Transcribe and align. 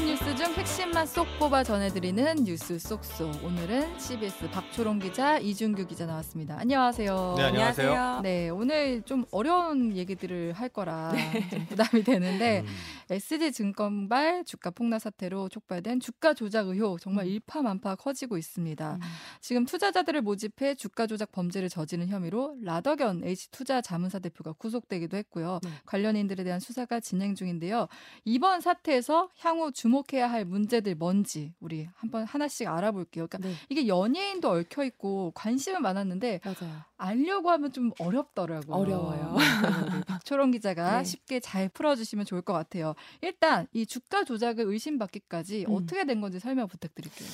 중요한 0.00 0.06
뉴스 0.06 0.34
중 0.34 0.54
핵심만 0.80 1.04
쏙 1.04 1.26
뽑아 1.38 1.62
전해드리는 1.62 2.44
뉴스 2.44 2.78
쏙쏙. 2.78 3.44
오늘은 3.44 3.98
CBS 3.98 4.50
박초롱 4.50 5.00
기자, 5.00 5.36
이준규 5.36 5.86
기자 5.86 6.06
나왔습니다. 6.06 6.56
안녕하세요. 6.58 7.34
네, 7.36 7.42
안녕하세요. 7.42 8.20
네, 8.22 8.48
오늘 8.48 9.02
좀 9.02 9.26
어려운 9.30 9.94
얘기들을 9.94 10.54
할 10.54 10.70
거라 10.70 11.12
좀 11.50 11.66
부담이 11.66 12.02
되는데 12.02 12.60
음. 12.60 12.66
SG 13.10 13.52
증권발 13.52 14.44
주가 14.46 14.70
폭락 14.70 15.00
사태로 15.00 15.50
촉발된 15.50 16.00
주가 16.00 16.32
조작 16.32 16.68
의혹 16.68 16.98
정말 16.98 17.26
일파만파 17.26 17.96
커지고 17.96 18.38
있습니다. 18.38 18.94
음. 18.94 19.00
지금 19.42 19.66
투자자들을 19.66 20.22
모집해 20.22 20.76
주가 20.76 21.06
조작 21.06 21.30
범죄를 21.30 21.68
저지른 21.68 22.08
혐의로 22.08 22.56
라더견 22.62 23.24
H투자 23.24 23.82
자문사 23.82 24.18
대표가 24.18 24.52
구속되기도 24.52 25.18
했고요. 25.18 25.60
네. 25.62 25.70
관련인들에 25.84 26.42
대한 26.42 26.58
수사가 26.58 27.00
진행 27.00 27.34
중인데요. 27.34 27.86
이번 28.24 28.62
사태에서 28.62 29.28
향후 29.40 29.72
주목해야 29.72 30.30
할 30.30 30.46
문제 30.46 30.69
들 30.78 30.94
뭔지 30.94 31.52
우리 31.58 31.88
한번 31.96 32.22
하나씩 32.24 32.68
알아볼게요. 32.68 33.26
그러니까 33.26 33.48
네, 33.48 33.56
이게 33.68 33.88
연예인도 33.88 34.48
얽혀 34.48 34.84
있고 34.84 35.32
관심은 35.34 35.82
많았는데 35.82 36.40
맞아요. 36.44 36.82
알려고 36.96 37.50
하면 37.50 37.72
좀 37.72 37.90
어렵더라고요. 37.98 38.76
어려워요. 38.76 39.34
우리 39.34 40.04
박초롱 40.04 40.52
기자가 40.52 40.98
네. 40.98 41.04
쉽게 41.04 41.40
잘 41.40 41.68
풀어주시면 41.68 42.26
좋을 42.26 42.42
것 42.42 42.52
같아요. 42.52 42.94
일단 43.22 43.66
이 43.72 43.84
주가 43.84 44.22
조작을 44.22 44.64
의심받기까지 44.66 45.66
음. 45.68 45.74
어떻게 45.74 46.04
된 46.04 46.20
건지 46.20 46.38
설명 46.38 46.68
부탁드릴게요. 46.68 47.28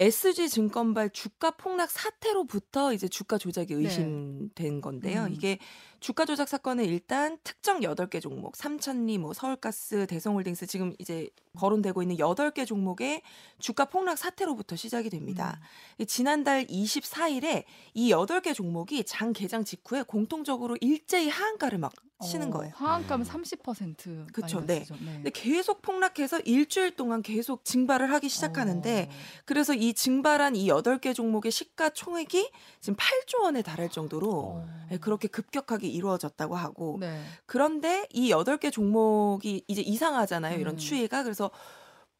SG 0.00 0.48
증권발 0.48 1.10
주가 1.10 1.50
폭락 1.50 1.90
사태로부터 1.90 2.94
이제 2.94 3.06
주가 3.06 3.36
조작이 3.36 3.74
의심된 3.74 4.80
건데요. 4.80 5.24
음. 5.24 5.32
이게 5.32 5.58
주가 6.00 6.24
조작 6.24 6.48
사건은 6.48 6.86
일단 6.86 7.38
특정 7.44 7.80
8개 7.80 8.22
종목, 8.22 8.56
삼천리, 8.56 9.18
뭐 9.18 9.34
서울가스, 9.34 10.06
대성홀딩스 10.06 10.66
지금 10.66 10.94
이제 10.98 11.28
거론되고 11.58 12.00
있는 12.02 12.16
8개 12.16 12.66
종목의 12.66 13.22
주가 13.58 13.84
폭락 13.84 14.16
사태로부터 14.16 14.76
시작이 14.76 15.10
됩니다. 15.10 15.60
음. 16.00 16.06
지난달 16.06 16.66
24일에 16.66 17.64
이 17.92 18.12
8개 18.12 18.54
종목이 18.54 19.04
장 19.04 19.34
개장 19.34 19.62
직후에 19.62 20.02
공통적으로 20.02 20.76
일제히 20.80 21.28
하한가를 21.28 21.78
막 21.78 21.92
치는 22.22 22.48
어, 22.48 22.50
거예요. 22.58 22.72
하한가면 22.76 23.26
음. 23.26 23.42
30% 23.42 24.32
그쵸, 24.32 24.60
마이너스죠. 24.60 24.94
네. 25.00 25.12
근데 25.14 25.30
계속 25.30 25.80
폭락해서 25.82 26.40
일주일 26.40 26.94
동안 26.94 27.22
계속 27.22 27.64
증발을 27.64 28.12
하기 28.12 28.28
시작하는데 28.28 29.08
어. 29.10 29.14
그래서 29.46 29.74
이 29.74 29.94
증발한 29.94 30.54
이 30.54 30.68
8개 30.68 31.14
종목의 31.14 31.50
시가 31.50 31.90
총액이 31.90 32.50
지금 32.80 32.96
8조 32.96 33.42
원에 33.42 33.62
달할 33.62 33.88
정도로 33.88 34.30
어. 34.30 34.66
네, 34.90 34.98
그렇게 34.98 35.28
급격하게 35.28 35.88
이루어졌다고 35.90 36.54
하고 36.54 36.96
네. 37.00 37.22
그런데 37.46 38.06
이 38.10 38.30
8개 38.30 38.72
종목이 38.72 39.64
이제 39.68 39.82
이상하잖아요. 39.82 40.58
이런 40.58 40.74
음. 40.74 40.78
추이가. 40.78 41.22
그래서 41.22 41.50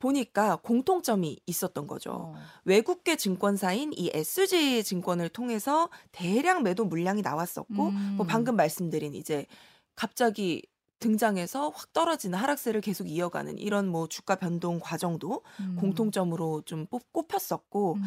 보니까 0.01 0.57
공통점이 0.57 1.41
있었던 1.47 1.87
거죠. 1.87 2.11
어. 2.13 2.35
외국계 2.65 3.17
증권사인 3.17 3.93
이 3.95 4.11
SG 4.13 4.83
증권을 4.83 5.29
통해서 5.29 5.91
대량 6.11 6.63
매도 6.63 6.85
물량이 6.85 7.23
나왔었고 7.23 7.89
음. 7.89 8.15
뭐 8.17 8.27
방금 8.27 8.57
말씀드린 8.57 9.15
이제 9.15 9.47
갑자기 9.95 10.63
등장해서 11.01 11.71
확 11.71 11.93
떨어지는 11.93 12.39
하락세를 12.39 12.81
계속 12.83 13.09
이어가는 13.09 13.59
이런 13.59 13.89
뭐 13.89 14.07
주가 14.07 14.37
변동 14.37 14.79
과정도 14.79 15.43
음. 15.59 15.77
공통점으로 15.81 16.63
좀 16.67 16.87
뽑, 16.87 17.13
꼽혔었고 17.13 17.95
음. 17.95 18.03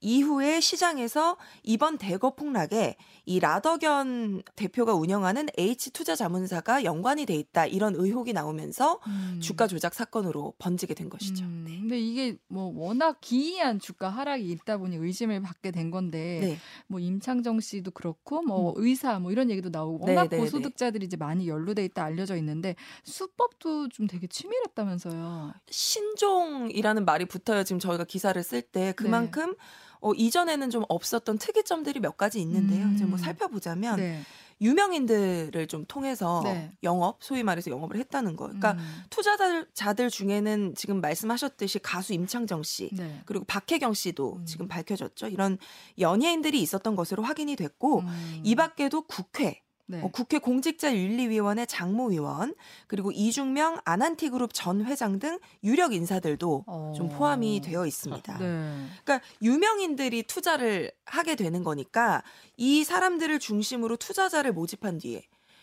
이후에 0.00 0.60
시장에서 0.60 1.36
이번 1.64 1.98
대거 1.98 2.36
폭락에 2.36 2.96
이 3.26 3.40
라더견 3.40 4.42
대표가 4.54 4.94
운영하는 4.94 5.48
H 5.58 5.90
투자 5.90 6.14
자문사가 6.14 6.84
연관이 6.84 7.26
돼 7.26 7.34
있다 7.34 7.66
이런 7.66 7.94
의혹이 7.96 8.32
나오면서 8.32 9.00
음. 9.06 9.40
주가 9.42 9.66
조작 9.66 9.94
사건으로 9.94 10.54
번지게 10.58 10.94
된 10.94 11.10
것이죠. 11.10 11.44
음, 11.44 11.64
네. 11.66 11.80
근데 11.80 11.98
이게 11.98 12.36
뭐 12.46 12.72
워낙 12.76 13.18
기이한 13.20 13.80
주가 13.80 14.08
하락이 14.08 14.48
있다 14.52 14.78
보니 14.78 14.96
의심을 14.96 15.42
받게 15.42 15.72
된 15.72 15.90
건데 15.90 16.38
네. 16.40 16.58
뭐 16.86 17.00
임창정 17.00 17.60
씨도 17.60 17.90
그렇고 17.90 18.42
뭐 18.42 18.72
의사 18.76 19.18
뭐 19.18 19.32
이런 19.32 19.50
얘기도 19.50 19.70
나오고 19.70 20.06
네, 20.06 20.14
워낙 20.14 20.30
네, 20.30 20.36
고소득자들이 20.38 21.06
이제 21.06 21.16
많이 21.16 21.48
연루돼 21.48 21.84
있다 21.86 22.04
알려져 22.04 22.35
있는데 22.36 22.76
수법도 23.04 23.88
좀 23.88 24.06
되게 24.06 24.26
치밀했다면서요. 24.26 25.52
신종이라는 25.70 27.04
말이 27.04 27.24
붙어요. 27.24 27.64
지금 27.64 27.78
저희가 27.78 28.04
기사를 28.04 28.40
쓸 28.42 28.62
때 28.62 28.92
그만큼 28.96 29.54
어, 30.00 30.12
이전에는 30.12 30.70
좀 30.70 30.84
없었던 30.88 31.38
특이점들이 31.38 32.00
몇 32.00 32.16
가지 32.16 32.40
있는데요. 32.40 32.84
음. 32.86 32.94
이제 32.94 33.04
뭐 33.04 33.18
살펴보자면 33.18 33.96
네. 33.96 34.22
유명인들을 34.60 35.66
좀 35.66 35.84
통해서 35.86 36.40
네. 36.44 36.72
영업, 36.82 37.22
소위 37.22 37.42
말해서 37.42 37.70
영업을 37.70 37.96
했다는 37.98 38.36
거. 38.36 38.44
그러니까 38.44 38.72
음, 38.72 39.02
투자자들 39.10 40.10
중에는 40.10 40.74
지금 40.74 41.00
말씀하셨듯이 41.00 41.78
가수 41.80 42.14
임창정 42.14 42.62
씨, 42.62 42.88
네. 42.94 43.20
그리고 43.26 43.44
박혜경 43.44 43.92
씨도 43.92 44.36
음. 44.36 44.46
지금 44.46 44.66
밝혀졌죠. 44.66 45.28
이런 45.28 45.58
연예인들이 45.98 46.60
있었던 46.62 46.96
것으로 46.96 47.22
확인이 47.22 47.54
됐고 47.56 48.00
음, 48.00 48.40
이 48.44 48.54
밖에도 48.54 49.02
국회, 49.02 49.62
네. 49.86 50.02
어, 50.02 50.08
국회 50.10 50.38
공직자윤리위원회 50.38 51.66
장모위원, 51.66 52.54
그리고 52.86 53.12
이중명 53.12 53.78
아난티그룹 53.84 54.52
전 54.52 54.84
회장 54.84 55.18
등 55.18 55.38
유력 55.62 55.92
인사들도 55.92 56.64
어. 56.66 56.92
좀 56.96 57.08
포함이 57.08 57.60
되어 57.60 57.86
있습니다. 57.86 58.38
네. 58.38 58.86
그러니까 59.04 59.26
유명인들이 59.42 60.24
투자를 60.24 60.90
하게 61.04 61.36
되는 61.36 61.62
거니까 61.62 62.22
이 62.56 62.82
사람들을 62.84 63.38
중심으로 63.38 63.96
투자자를 63.96 64.52
모집한 64.52 64.98
뒤에 64.98 65.22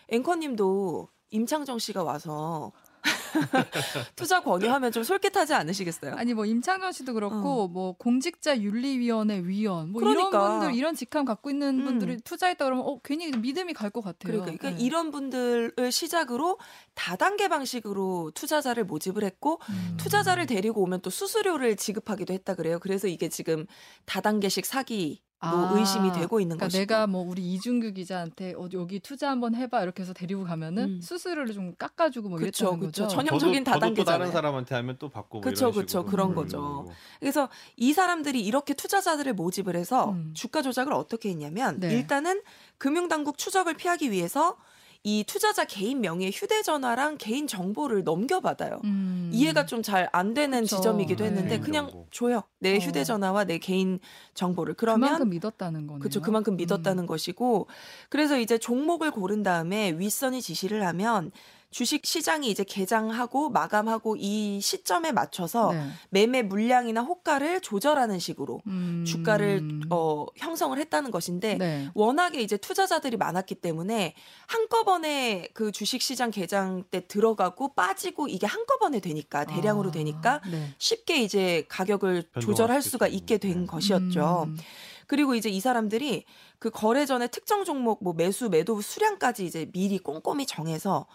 앵커님도 0.10 1.10
임창정 1.32 1.80
씨가 1.80 2.04
와서 2.04 2.72
투자 4.16 4.42
권유하면 4.42 4.92
좀 4.92 5.04
솔깃하지 5.04 5.54
않으시겠어요? 5.54 6.16
아니 6.16 6.34
뭐 6.34 6.46
임창정 6.46 6.92
씨도 6.92 7.14
그렇고 7.14 7.68
뭐 7.68 7.94
공직자 7.94 8.60
윤리위원회 8.60 9.44
위원 9.46 9.92
뭐 9.92 10.02
이런 10.02 10.12
어. 10.12 10.30
그러니까. 10.30 10.50
분들 10.60 10.76
이런 10.76 10.96
직함 10.96 11.26
갖고 11.26 11.50
있는 11.50 11.80
음. 11.80 11.86
분들이 11.86 12.18
투자했다 12.22 12.66
그러면 12.66 12.86
어 12.86 13.00
괜히 13.04 13.32
믿음이 13.32 13.74
갈 13.74 13.94
것 13.94 14.02
같아요. 14.04 14.34
그러니까, 14.34 14.58
그러니까 14.58 14.72
네. 14.72 14.84
이런 14.84 15.12
분들을 15.12 15.92
시작으로 15.92 16.58
다단계 16.96 17.48
방식으로 17.48 18.32
투자자를 18.34 18.84
모집을 18.86 19.24
했고 19.24 19.60
음. 19.70 19.98
투자자를 19.98 20.48
데리고 20.48 20.82
오면 20.82 21.02
또 21.02 21.10
수수료를 21.10 21.76
지급하기도 21.78 22.34
했다 22.34 22.56
그래요. 22.56 22.80
그래서 22.80 23.08
이게 23.08 23.30
지금 23.30 23.66
다단계식 24.06 24.66
사기로 24.66 25.18
아, 25.46 25.72
의심이 25.74 26.12
되고 26.12 26.40
있는 26.40 26.58
그러니까 26.58 26.66
것이고. 26.68 26.80
내가 26.80 27.08
뭐 27.08 27.22
우리 27.22 27.54
이준규 27.54 27.94
기자한테 27.94 28.54
어, 28.54 28.70
여기 28.74 29.00
투자 29.00 29.30
한번 29.30 29.56
해봐 29.56 29.84
이렇게 29.84 30.02
해서 30.04 30.14
데리고 30.14 30.44
가면은 30.44 30.84
음. 30.84 31.02
수수료를 31.02 31.54
좀 31.54 31.76
깎아주고 31.76 32.30
뭐 32.30 32.38
그쵸, 32.38 32.66
이랬다는 32.66 32.88
그쵸. 32.88 33.04
거죠. 33.04 33.16
전형적인 33.16 33.64
또 33.64 33.72
다단계잖아요. 33.72 34.20
다른 34.20 34.32
사람한테 34.32 34.76
하면 34.76 34.96
또 35.00 35.10
받고 35.10 35.40
뭐 35.40 35.42
그쵸. 35.42 35.72
식으로. 35.72 36.06
그런 36.06 36.30
음. 36.30 36.36
거죠. 36.36 36.88
그래서 37.20 37.50
이 37.76 37.94
사람들이 37.94 38.42
이렇게 38.42 38.74
투자자들을 38.74 39.34
모집을 39.34 39.76
해서 39.76 40.12
음. 40.12 40.34
주가 40.34 40.62
조작을 40.62 40.94
어떻게 40.94 41.30
했냐면 41.30 41.80
네. 41.80 41.94
일단은 41.94 42.42
금융당국 42.78 43.38
추적을 43.38 43.76
피하기 43.76 44.12
위해서 44.12 44.58
이 45.06 45.26
투자자 45.28 45.66
개인 45.66 46.00
명의의 46.00 46.32
휴대전화랑 46.32 47.18
개인 47.18 47.46
정보를 47.46 48.04
넘겨받아요. 48.06 48.80
음. 48.86 49.30
이해가 49.34 49.66
좀 49.66 49.82
잘 49.82 50.08
안 50.14 50.34
되는 50.34 50.62
그쵸. 50.62 50.78
지점이기도 50.78 51.26
했는데 51.26 51.58
네. 51.58 51.60
그냥. 51.60 51.92
줘요. 52.12 52.44
내 52.60 52.76
어. 52.76 52.80
휴대전화와 52.80 53.44
내 53.44 53.58
개인 53.58 54.00
정보를. 54.34 54.76
그러면 54.76 55.10
그만큼 55.10 55.30
믿었다는 55.30 55.88
거네요. 55.88 56.00
그렇죠. 56.00 56.22
그만큼 56.22 56.56
믿었다는 56.56 57.04
음. 57.04 57.08
것이고 57.08 57.68
그래서 58.10 58.40
이제 58.40 58.58
종목을 58.58 59.12
고른 59.12 59.44
다음에 59.44 59.92
윗선이 59.98 60.42
지시를 60.42 60.86
하면 60.88 61.32
주식 61.74 62.06
시장이 62.06 62.50
이제 62.50 62.64
개장하고 62.64 63.50
마감하고 63.50 64.16
이 64.18 64.62
시점에 64.62 65.12
맞춰서 65.12 65.74
네. 65.74 65.90
매매 66.12 66.44
물량이나 66.44 67.02
호가를 67.02 67.62
조절하는 67.62 68.20
식으로 68.20 68.62
음. 68.68 69.04
주가를 69.06 69.82
어 69.90 70.26
형성을 70.38 70.78
했다는 70.78 71.10
것인데 71.10 71.56
네. 71.56 71.90
워낙에 71.96 72.42
이제 72.42 72.58
투자자들이 72.58 73.18
많았기 73.18 73.56
때문에 73.56 74.14
한꺼번에 74.46 75.50
그 75.54 75.72
주식 75.72 76.02
시장 76.04 76.30
개장 76.30 76.84
때 76.84 77.08
들어가고 77.08 77.74
빠지고 77.74 78.28
이게 78.28 78.46
한꺼번에 78.46 79.00
되니까 79.00 79.44
대량으로 79.46 79.90
아, 79.90 79.92
되니까 79.92 80.42
네. 80.50 80.74
쉽게 80.78 81.24
이제 81.24 81.66
가격을 81.70 82.30
조절할 82.40 82.82
수 82.82 82.92
수가. 82.92 83.08
있게 83.08 83.38
된 83.38 83.62
네. 83.62 83.66
것이었죠. 83.66 84.46
음. 84.48 84.58
그리고 85.08 85.36
이제 85.36 85.50
이 85.50 85.60
사람들이 85.60 86.26
그 86.60 86.70
거래 86.70 87.06
전에 87.06 87.28
특정 87.28 87.66
종목 87.66 88.04
뭐 88.04 88.14
매수 88.14 88.50
매도 88.50 88.80
수량까지 88.82 89.46
이제 89.46 89.70
미리 89.74 90.00
꼼꼼히 90.00 90.46
정해서 90.46 91.08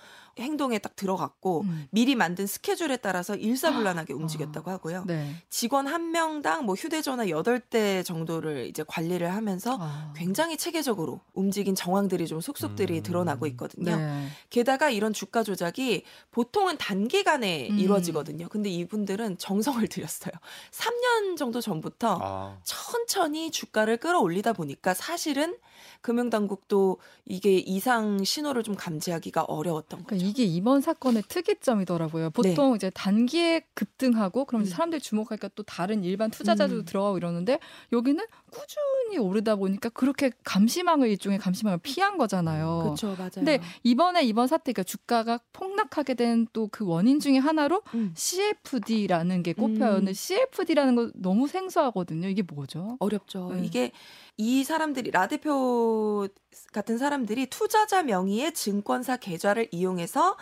행동에 0.43 0.79
딱 0.79 0.97
들어갔고 0.97 1.63
음. 1.63 1.87
미리 1.91 2.15
만든 2.15 2.47
스케줄에 2.47 2.97
따라서 2.99 3.35
일사불란하게 3.35 4.13
움직였다고 4.15 4.71
하고요. 4.71 5.05
네. 5.07 5.35
직원 5.49 5.87
한 5.87 6.11
명당 6.11 6.65
뭐 6.65 6.75
휴대전화 6.75 7.27
8대 7.27 8.05
정도를 8.05 8.67
이제 8.67 8.85
관리를 8.87 9.35
하면서 9.35 9.77
아. 9.81 10.13
굉장히 10.17 10.57
체계적으로 10.57 11.21
움직인 11.35 11.75
정황들이 11.75 12.27
좀 12.27 12.41
속속들이 12.41 12.99
음. 12.99 13.03
드러나고 13.03 13.47
있거든요. 13.49 13.97
네. 13.97 14.29
게다가 14.51 14.91
이런 14.91 15.13
주가 15.13 15.43
조작이 15.43 16.05
보통은 16.31 16.79
단기간에 16.79 17.69
음. 17.71 17.79
이루어지거든요. 17.79 18.49
근데 18.49 18.71
이분들은 18.71 19.39
정성을 19.39 19.87
들였어요. 19.89 20.33
3년 20.71 21.37
정도 21.37 21.61
전부터 21.61 22.19
아. 22.21 22.59
천천히 22.65 23.51
주가를 23.51 23.97
끌어올리다 23.99 24.53
보니까 24.53 24.95
사실은 24.95 25.57
금융당국도 26.01 26.99
이게 27.27 27.57
이상 27.59 28.23
신호를 28.25 28.63
좀 28.63 28.75
감지하기가 28.75 29.43
어려웠던 29.43 30.01
거죠. 30.01 30.07
그러니까 30.09 30.29
이게 30.29 30.45
이번 30.45 30.81
사건의 30.81 31.23
특이점이더라고요. 31.29 32.31
보통 32.31 32.71
네. 32.71 32.77
이제 32.77 32.91
단기에 32.91 33.63
급등하고 33.75 34.45
그럼 34.45 34.63
음. 34.63 34.67
사람들이 34.67 35.01
주목하니까 35.01 35.51
또 35.55 35.63
다른 35.63 36.05
일반 36.05 36.31
투자자들도 36.31 36.83
음. 36.83 36.85
들어가고 36.85 37.17
이러는데 37.17 37.59
여기는 37.93 38.25
꾸준히 38.51 39.19
오르다 39.19 39.57
보니까 39.57 39.89
그렇게 39.91 40.31
감시망을 40.45 41.09
일종의 41.09 41.39
감시망을 41.39 41.79
피한 41.83 42.19
거잖아요. 42.19 42.81
그렇죠, 42.85 43.15
맞아요. 43.19 43.31
근데 43.35 43.61
이번에 43.83 44.25
이번 44.25 44.47
사태 44.47 44.73
그러니까 44.73 44.83
주가가 44.85 45.41
폭락하게 45.53 46.15
된 46.15 46.47
또 46.53 46.69
그 46.71 46.85
원인 46.87 47.21
중에 47.21 47.39
하나로 47.39 47.83
음. 47.95 48.13
CFD라는 48.15 49.43
게 49.43 49.53
꼽혀요. 49.53 49.91
음. 49.91 49.97
근데 49.99 50.13
CFD라는 50.13 50.95
거 50.95 51.11
너무 51.15 51.49
생소하거든요. 51.49 52.29
이게 52.29 52.43
뭐죠? 52.43 52.97
어렵죠. 53.01 53.53
네. 53.55 53.65
이게 53.65 53.93
이 54.37 54.63
사람들이 54.65 55.11
라 55.11 55.27
대표 55.29 55.51
같은 56.73 56.99
사람들이 56.99 57.47
투자자 57.47 58.03
명의의 58.03 58.53
증권사 58.53 59.17
계좌를 59.17 59.69
이용해서 59.71 60.37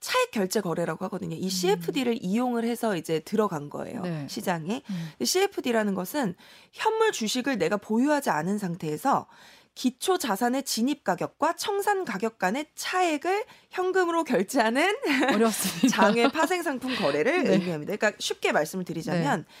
차익 0.00 0.32
결제 0.32 0.60
거래라고 0.60 1.04
하거든요. 1.06 1.36
이 1.36 1.48
CFD를 1.48 2.14
음. 2.14 2.18
이용을 2.20 2.64
해서 2.64 2.96
이제 2.96 3.20
들어간 3.20 3.70
거예요. 3.70 4.02
네. 4.02 4.26
시장에. 4.28 4.82
음. 4.90 5.24
CFD라는 5.24 5.94
것은 5.94 6.34
현물 6.72 7.12
주식을 7.12 7.56
내가 7.56 7.76
보유하지 7.76 8.30
않은 8.30 8.58
상태에서 8.58 9.28
기초 9.74 10.18
자산의 10.18 10.64
진입 10.64 11.02
가격과 11.04 11.54
청산 11.56 12.04
가격 12.04 12.38
간의 12.38 12.66
차액을 12.74 13.44
현금으로 13.70 14.24
결제하는 14.24 14.92
장외 15.88 16.28
파생 16.28 16.62
상품 16.62 16.94
거래를 16.94 17.44
네. 17.44 17.52
의미합니다. 17.52 17.96
그러니까 17.96 18.16
쉽게 18.18 18.52
말씀을 18.52 18.84
드리자면 18.84 19.46
네. 19.46 19.54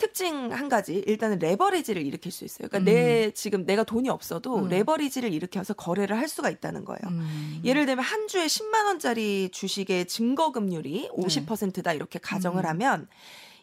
특징 0.00 0.52
한 0.52 0.68
가지 0.68 1.04
일단은 1.06 1.38
레버리지를 1.38 2.04
일으킬 2.04 2.32
수 2.32 2.44
있어요. 2.44 2.68
그러니까 2.68 2.78
음. 2.78 2.84
내 2.84 3.30
지금 3.30 3.64
내가 3.64 3.84
돈이 3.84 4.08
없어도 4.08 4.56
음. 4.56 4.68
레버리지를 4.68 5.32
일으켜서 5.32 5.74
거래를 5.74 6.18
할 6.18 6.26
수가 6.26 6.50
있다는 6.50 6.84
거예요. 6.84 7.00
음. 7.06 7.60
예를 7.64 7.86
들면 7.86 8.04
한 8.04 8.26
주에 8.26 8.46
10만 8.46 8.86
원짜리 8.86 9.50
주식의 9.52 10.06
증거 10.06 10.50
금률이 10.50 11.10
50%다 11.12 11.92
이렇게 11.92 12.18
가정을 12.18 12.64
음. 12.64 12.70
하면 12.70 13.08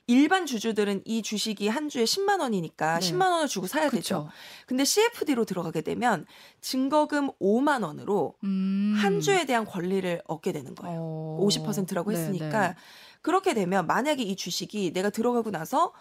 일반 0.10 0.46
주주들은 0.46 1.02
이 1.04 1.22
주식이 1.22 1.68
한 1.68 1.90
주에 1.90 2.06
10만 2.06 2.40
원이니까 2.40 3.00
네. 3.00 3.12
10만 3.12 3.30
원을 3.30 3.48
주고 3.48 3.68
사야 3.68 3.90
그쵸. 3.90 3.98
되죠. 3.98 4.30
근데 4.66 4.86
CFD로 4.86 5.44
들어가게 5.44 5.82
되면 5.82 6.26
증거금 6.62 7.32
5만 7.42 7.84
원으로 7.84 8.36
음. 8.46 8.96
한 8.98 9.20
주에 9.20 9.46
대한 9.46 9.66
권리를 9.66 10.22
얻게 10.28 10.54
되는 10.54 10.76
거예요. 10.76 11.00
어. 11.02 11.40
50%라고 11.42 12.14
했으니까 12.14 12.62
네, 12.62 12.68
네. 12.70 12.76
그렇게 13.22 13.54
되면 13.54 13.86
만약에 13.88 14.24
이 14.24 14.38
주식이 14.38 14.94
내가 14.94 15.10
들어가고 15.10 15.52
나서 15.52 15.92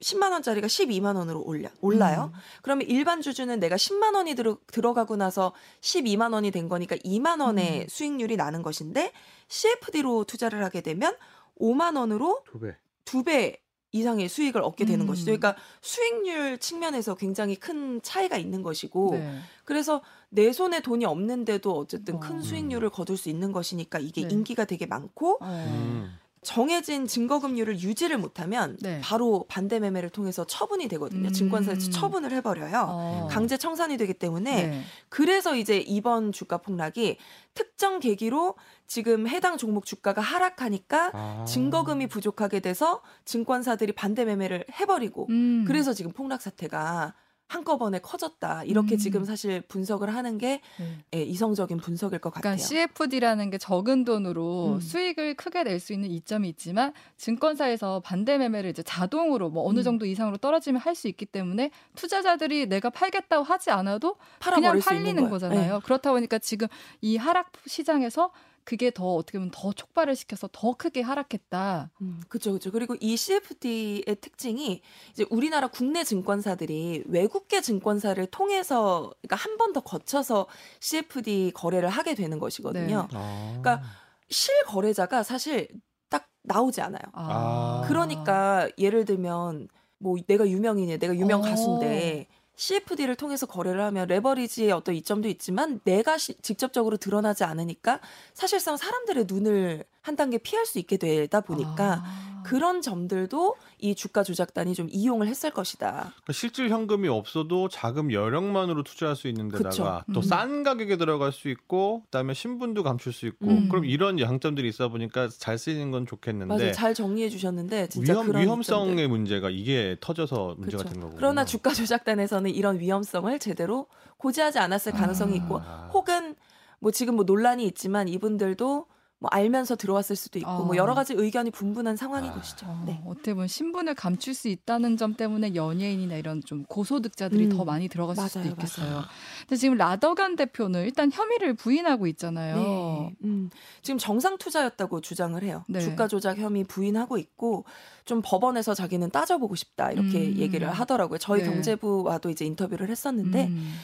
10만 0.00 0.32
원짜리가 0.32 0.66
12만 0.66 1.16
원으로 1.16 1.42
올려 1.42 1.68
올라요. 1.80 2.30
음. 2.34 2.38
그러면 2.62 2.86
일반 2.88 3.20
주주는 3.20 3.58
내가 3.60 3.76
10만 3.76 4.14
원이 4.14 4.34
들어, 4.34 4.58
들어가고 4.66 5.16
나서 5.16 5.52
12만 5.80 6.32
원이 6.32 6.50
된 6.50 6.68
거니까 6.68 6.96
2만 6.96 7.40
원의 7.40 7.82
음. 7.82 7.86
수익률이 7.88 8.36
나는 8.36 8.62
것인데 8.62 9.12
CFD로 9.48 10.24
투자를 10.24 10.64
하게 10.64 10.80
되면 10.80 11.16
5만 11.60 11.96
원으로 11.96 12.42
두 12.44 12.58
배. 12.60 12.76
두배 13.04 13.60
이상의 13.92 14.28
수익을 14.28 14.60
얻게 14.62 14.84
되는 14.84 15.02
음. 15.02 15.06
것이죠. 15.06 15.26
그러니까 15.26 15.54
수익률 15.80 16.58
측면에서 16.58 17.14
굉장히 17.14 17.54
큰 17.54 18.02
차이가 18.02 18.36
있는 18.36 18.62
것이고 18.62 19.12
네. 19.12 19.38
그래서 19.64 20.02
내 20.30 20.52
손에 20.52 20.80
돈이 20.80 21.04
없는데도 21.04 21.70
어쨌든 21.70 22.18
큰 22.18 22.38
어. 22.38 22.42
수익률을 22.42 22.90
거둘 22.90 23.16
수 23.16 23.28
있는 23.28 23.52
것이니까 23.52 24.00
이게 24.00 24.22
네. 24.22 24.34
인기가 24.34 24.64
되게 24.64 24.86
많고 24.86 25.38
어. 25.40 25.46
음. 25.46 26.18
정해진 26.44 27.06
증거금률을 27.06 27.80
유지를 27.80 28.18
못하면 28.18 28.76
네. 28.80 29.00
바로 29.02 29.46
반대 29.48 29.80
매매를 29.80 30.10
통해서 30.10 30.44
처분이 30.44 30.86
되거든요. 30.88 31.28
음. 31.28 31.32
증권사에서 31.32 31.90
처분을 31.90 32.32
해버려요. 32.32 32.86
어. 32.88 33.28
강제 33.30 33.56
청산이 33.56 33.96
되기 33.96 34.14
때문에 34.14 34.66
네. 34.66 34.82
그래서 35.08 35.56
이제 35.56 35.78
이번 35.78 36.30
주가 36.30 36.58
폭락이 36.58 37.16
특정 37.54 37.98
계기로 37.98 38.54
지금 38.86 39.26
해당 39.26 39.56
종목 39.56 39.86
주가가 39.86 40.20
하락하니까 40.20 41.10
아. 41.14 41.44
증거금이 41.46 42.06
부족하게 42.06 42.60
돼서 42.60 43.02
증권사들이 43.24 43.92
반대 43.92 44.24
매매를 44.24 44.66
해버리고 44.80 45.26
음. 45.30 45.64
그래서 45.66 45.92
지금 45.92 46.12
폭락 46.12 46.42
사태가 46.42 47.14
한꺼번에 47.54 48.00
커졌다. 48.00 48.64
이렇게 48.64 48.96
음. 48.96 48.98
지금 48.98 49.24
사실 49.24 49.60
분석을 49.62 50.12
하는 50.14 50.38
게 50.38 50.60
네. 50.78 50.98
예, 51.14 51.22
이성적인 51.22 51.78
분석일 51.78 52.18
것 52.18 52.30
그러니까 52.30 52.50
같아요. 52.50 52.66
CFD라는 52.66 53.50
게 53.50 53.58
적은 53.58 54.04
돈으로 54.04 54.74
음. 54.74 54.80
수익을 54.80 55.34
크게 55.36 55.62
낼 55.62 55.78
수 55.84 55.92
있는 55.92 56.08
이점이 56.10 56.48
있지만 56.50 56.92
증권사에서 57.16 58.00
반대 58.00 58.38
매매를 58.38 58.70
이제 58.70 58.82
자동으로 58.82 59.50
뭐 59.50 59.68
어느 59.68 59.78
음. 59.80 59.82
정도 59.84 60.06
이상으로 60.06 60.38
떨어지면 60.38 60.80
할 60.80 60.94
수 60.94 61.08
있기 61.08 61.26
때문에 61.26 61.70
투자자들이 61.96 62.66
내가 62.66 62.88
팔겠다고 62.88 63.42
하지 63.42 63.70
않아도 63.70 64.14
그냥 64.40 64.78
팔리는 64.78 65.28
거잖아요. 65.28 65.74
네. 65.74 65.80
그렇다 65.84 66.12
보니까 66.12 66.38
지금 66.38 66.68
이 67.00 67.16
하락 67.16 67.50
시장에서 67.66 68.30
그게 68.64 68.90
더 68.90 69.14
어떻게 69.14 69.38
보면 69.38 69.50
더 69.52 69.72
촉발을 69.72 70.16
시켜서 70.16 70.48
더 70.52 70.72
크게 70.74 71.02
하락했다. 71.02 71.90
음, 72.00 72.20
그렇죠, 72.28 72.50
그렇죠. 72.50 72.70
그리고 72.70 72.96
이 73.00 73.16
CFD의 73.16 74.04
특징이 74.20 74.80
이제 75.12 75.24
우리나라 75.30 75.66
국내 75.68 76.02
증권사들이 76.04 77.04
외국계 77.06 77.60
증권사를 77.60 78.24
통해서 78.28 79.12
그러니까 79.22 79.36
한 79.36 79.56
번 79.58 79.72
더 79.74 79.80
거쳐서 79.80 80.46
CFD 80.80 81.52
거래를 81.54 81.88
하게 81.88 82.14
되는 82.14 82.38
것이거든요. 82.38 83.08
네. 83.10 83.16
아. 83.18 83.58
그러니까 83.60 83.82
실거래자가 84.30 85.22
사실 85.22 85.68
딱 86.08 86.28
나오지 86.42 86.80
않아요. 86.80 87.02
아. 87.12 87.82
그러니까 87.86 88.68
예를 88.78 89.04
들면 89.04 89.68
뭐 89.98 90.16
내가 90.26 90.46
유명인이야, 90.48 90.98
내가 90.98 91.14
유명 91.16 91.40
어. 91.40 91.42
가수인데. 91.44 92.26
CFD를 92.56 93.16
통해서 93.16 93.46
거래를 93.46 93.80
하면 93.82 94.06
레버리지의 94.08 94.72
어떤 94.72 94.94
이점도 94.94 95.28
있지만 95.28 95.80
내가 95.84 96.18
시, 96.18 96.34
직접적으로 96.40 96.96
드러나지 96.96 97.44
않으니까 97.44 98.00
사실상 98.32 98.76
사람들의 98.76 99.24
눈을 99.28 99.84
한 100.04 100.16
단계 100.16 100.36
피할 100.36 100.66
수 100.66 100.78
있게 100.78 100.98
되다 100.98 101.40
보니까 101.40 102.02
아. 102.04 102.42
그런 102.44 102.82
점들도 102.82 103.56
이 103.78 103.94
주가 103.94 104.22
조작단이 104.22 104.74
좀 104.74 104.86
이용을 104.90 105.28
했을 105.28 105.50
것이다. 105.50 105.92
그러니까 105.92 106.32
실질 106.34 106.68
현금이 106.68 107.08
없어도 107.08 107.70
자금 107.70 108.12
여력만으로 108.12 108.82
투자할 108.82 109.16
수 109.16 109.28
있는 109.28 109.48
데다가 109.48 110.04
또싼 110.12 110.50
음. 110.50 110.62
가격에 110.62 110.98
들어갈 110.98 111.32
수 111.32 111.48
있고 111.48 112.02
그다음에 112.04 112.34
신분도 112.34 112.82
감출 112.82 113.14
수 113.14 113.26
있고 113.26 113.46
음. 113.46 113.70
그럼 113.70 113.86
이런 113.86 114.18
장점들이 114.18 114.68
있어 114.68 114.90
보니까 114.90 115.28
잘 115.28 115.56
쓰이는 115.56 115.90
건 115.90 116.06
좋겠는데 116.06 116.54
맞아요. 116.54 116.72
잘 116.72 116.92
정리해 116.92 117.30
주셨는데 117.30 117.88
진짜 117.88 118.12
위험, 118.12 118.26
그런 118.26 118.42
위험성의 118.42 118.88
점들. 118.88 119.08
문제가 119.08 119.48
이게 119.48 119.96
터져서 120.00 120.56
문제가 120.58 120.82
그쵸. 120.82 120.92
된 120.92 121.00
거고. 121.00 121.14
그러나 121.16 121.46
주가 121.46 121.72
조작단에서는 121.72 122.50
이런 122.50 122.78
위험성을 122.78 123.38
제대로 123.38 123.86
고지하지 124.18 124.58
않았을 124.58 124.92
가능성이 124.92 125.32
아. 125.32 125.36
있고 125.36 125.60
혹은 125.94 126.34
뭐 126.78 126.90
지금 126.90 127.14
뭐 127.14 127.24
논란이 127.24 127.64
있지만 127.68 128.06
이분들도 128.06 128.84
뭐 129.24 129.30
알면서 129.32 129.74
들어왔을 129.76 130.16
수도 130.16 130.38
있고 130.38 130.50
어. 130.50 130.64
뭐 130.64 130.76
여러 130.76 130.94
가지 130.94 131.14
의견이 131.14 131.50
분분한 131.50 131.96
상황인 131.96 132.30
아. 132.30 132.34
것이죠. 132.34 132.66
어, 132.66 132.82
네. 132.84 133.00
어떻게 133.06 133.32
보면 133.32 133.48
신분을 133.48 133.94
감출 133.94 134.34
수 134.34 134.48
있다는 134.48 134.98
점 134.98 135.14
때문에 135.14 135.54
연예인이나 135.54 136.16
이런 136.16 136.42
좀 136.44 136.64
고소득자들이 136.64 137.46
음. 137.46 137.56
더 137.56 137.64
많이 137.64 137.88
들어갔을 137.88 138.20
맞아요, 138.20 138.28
수도 138.28 138.48
있겠어요. 138.48 138.90
맞아요. 138.90 139.04
근데 139.40 139.56
지금 139.56 139.78
라더간 139.78 140.36
대표는 140.36 140.84
일단 140.84 141.10
혐의를 141.10 141.54
부인하고 141.54 142.06
있잖아요. 142.08 142.56
네. 142.56 143.16
음. 143.24 143.48
지금 143.80 143.96
정상 143.96 144.36
투자였다고 144.36 145.00
주장을 145.00 145.42
해요. 145.42 145.64
네. 145.70 145.80
주가 145.80 146.06
조작 146.06 146.36
혐의 146.36 146.64
부인하고 146.64 147.16
있고 147.16 147.64
좀 148.04 148.20
법원에서 148.22 148.74
자기는 148.74 149.08
따져보고 149.08 149.54
싶다 149.54 149.90
이렇게 149.90 150.18
음. 150.18 150.36
얘기를 150.36 150.70
하더라고요. 150.70 151.16
저희 151.16 151.42
네. 151.42 151.48
경제부와도 151.48 152.28
이제 152.28 152.44
인터뷰를 152.44 152.90
했었는데, 152.90 153.46
음. 153.46 153.74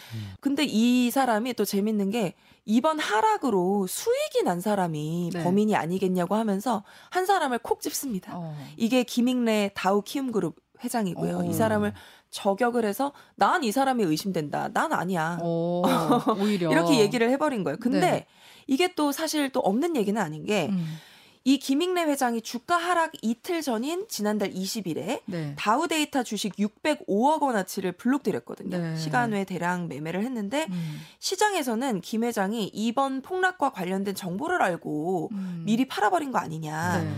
근데 0.40 0.64
이 0.66 1.10
사람이 1.10 1.54
또 1.54 1.64
재밌는 1.64 2.10
게 2.10 2.34
이번 2.66 2.98
하락으로 2.98 3.86
수익이 3.86 4.42
난 4.44 4.60
사람이 4.60 5.29
네. 5.32 5.42
범인이 5.44 5.74
아니겠냐고 5.76 6.34
하면서 6.34 6.82
한 7.10 7.26
사람을 7.26 7.58
콕 7.58 7.80
집습니다. 7.80 8.32
어. 8.36 8.56
이게 8.76 9.02
김익래 9.04 9.70
다우 9.74 10.02
키움 10.02 10.32
그룹 10.32 10.56
회장이고요. 10.82 11.38
어. 11.38 11.44
이 11.44 11.52
사람을 11.52 11.92
저격을 12.30 12.84
해서 12.84 13.12
난 13.36 13.64
이 13.64 13.72
사람이 13.72 14.02
의심된다. 14.04 14.68
난 14.72 14.92
아니야. 14.92 15.38
오, 15.42 15.82
오히려 16.40 16.70
이렇게 16.70 17.00
얘기를 17.00 17.28
해버린 17.30 17.64
거예요. 17.64 17.76
근데 17.80 18.00
네. 18.00 18.26
이게 18.66 18.94
또 18.94 19.10
사실 19.12 19.50
또 19.50 19.60
없는 19.60 19.96
얘기는 19.96 20.20
아닌 20.20 20.44
게. 20.44 20.68
음. 20.70 20.96
이 21.44 21.58
김익래 21.58 22.04
회장이 22.04 22.42
주가 22.42 22.76
하락 22.76 23.12
이틀 23.22 23.62
전인 23.62 24.06
지난달 24.08 24.52
20일에 24.52 25.22
네. 25.24 25.54
다우데이터 25.56 26.22
주식 26.22 26.54
605억 26.56 27.42
원어치를 27.42 27.92
블록드렸거든요. 27.92 28.76
네. 28.76 28.96
시간 28.96 29.32
외 29.32 29.44
대량 29.44 29.88
매매를 29.88 30.22
했는데 30.22 30.66
음. 30.68 31.00
시장에서는 31.18 32.02
김 32.02 32.24
회장이 32.24 32.70
이번 32.74 33.22
폭락과 33.22 33.70
관련된 33.70 34.14
정보를 34.14 34.60
알고 34.60 35.30
음. 35.32 35.62
미리 35.64 35.88
팔아버린 35.88 36.30
거 36.30 36.38
아니냐. 36.38 37.02
네. 37.02 37.10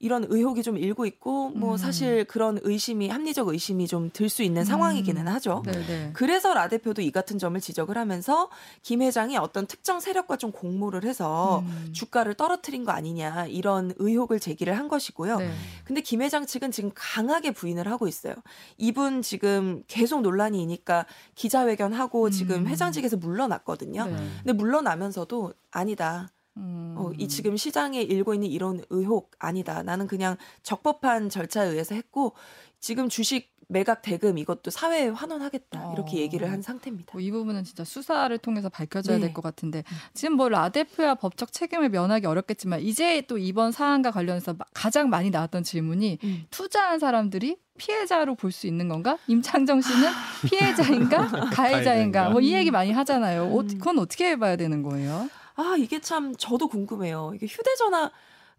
이런 0.00 0.26
의혹이 0.28 0.62
좀 0.62 0.76
일고 0.76 1.06
있고 1.06 1.50
뭐 1.50 1.72
음. 1.72 1.76
사실 1.76 2.24
그런 2.24 2.58
의심이 2.62 3.08
합리적 3.08 3.48
의심이 3.48 3.86
좀 3.86 4.10
들 4.12 4.30
수 4.30 4.42
있는 4.42 4.64
상황이기는 4.64 5.28
하죠. 5.28 5.62
네네. 5.66 6.10
그래서 6.14 6.54
라 6.54 6.68
대표도 6.68 7.02
이 7.02 7.10
같은 7.10 7.38
점을 7.38 7.60
지적을 7.60 7.98
하면서 7.98 8.48
김 8.82 9.02
회장이 9.02 9.36
어떤 9.36 9.66
특정 9.66 10.00
세력과 10.00 10.36
좀 10.36 10.52
공모를 10.52 11.04
해서 11.04 11.60
음. 11.60 11.90
주가를 11.92 12.34
떨어뜨린 12.34 12.84
거 12.84 12.92
아니냐 12.92 13.46
이런 13.46 13.92
의혹을 13.98 14.40
제기를 14.40 14.78
한 14.78 14.88
것이고요. 14.88 15.36
네. 15.38 15.50
근데 15.84 16.00
김 16.00 16.22
회장 16.22 16.46
측은 16.46 16.70
지금 16.70 16.90
강하게 16.94 17.50
부인을 17.50 17.88
하고 17.88 18.08
있어요. 18.08 18.34
이분 18.78 19.20
지금 19.22 19.82
계속 19.86 20.22
논란이니까 20.22 21.06
기자회견하고 21.34 22.26
음. 22.26 22.30
지금 22.30 22.66
회장직에서 22.68 23.16
물러났거든요. 23.16 24.06
네. 24.06 24.16
근데 24.38 24.52
물러나면서도 24.52 25.52
아니다. 25.70 26.28
음. 26.56 26.94
어, 26.98 27.10
이 27.18 27.28
지금 27.28 27.56
시장에 27.56 28.00
일고 28.02 28.34
있는 28.34 28.48
이런 28.48 28.82
의혹 28.90 29.30
아니다. 29.38 29.82
나는 29.82 30.06
그냥 30.06 30.36
적법한 30.62 31.28
절차에 31.28 31.68
의해서 31.68 31.94
했고 31.94 32.34
지금 32.80 33.08
주식 33.08 33.50
매각 33.72 34.02
대금 34.02 34.36
이것도 34.36 34.72
사회에 34.72 35.08
환원하겠다. 35.10 35.92
이렇게 35.92 36.16
어. 36.16 36.20
얘기를 36.22 36.50
한 36.50 36.60
상태입니다. 36.60 37.12
뭐이 37.12 37.30
부분은 37.30 37.62
진짜 37.62 37.84
수사를 37.84 38.36
통해서 38.38 38.68
밝혀져야 38.68 39.18
네. 39.18 39.26
될것 39.26 39.44
같은데 39.44 39.84
지금 40.12 40.34
뭐 40.34 40.48
라데프야 40.48 41.14
법적 41.14 41.52
책임을 41.52 41.88
면하기 41.90 42.26
어렵겠지만 42.26 42.80
이제 42.80 43.20
또 43.28 43.38
이번 43.38 43.70
사안과 43.70 44.10
관련해서 44.10 44.54
마- 44.54 44.64
가장 44.74 45.08
많이 45.08 45.30
나왔던 45.30 45.62
질문이 45.62 46.18
음. 46.24 46.44
투자한 46.50 46.98
사람들이 46.98 47.58
피해자로 47.78 48.34
볼 48.34 48.50
수 48.50 48.66
있는 48.66 48.88
건가? 48.88 49.16
임창정 49.28 49.80
씨는 49.82 50.08
피해자인가 50.50 51.28
가해자인가? 51.52 52.30
뭐 52.30 52.40
이 52.40 52.52
얘기 52.54 52.72
많이 52.72 52.90
하잖아요. 52.90 53.44
어, 53.44 53.60
음. 53.60 53.68
그건 53.68 54.00
어떻게 54.00 54.34
봐야 54.36 54.56
되는 54.56 54.82
거예요? 54.82 55.28
아, 55.60 55.76
이게 55.78 56.00
참 56.00 56.34
저도 56.36 56.68
궁금해요. 56.68 57.32
이게 57.34 57.46
휴대전화 57.46 58.10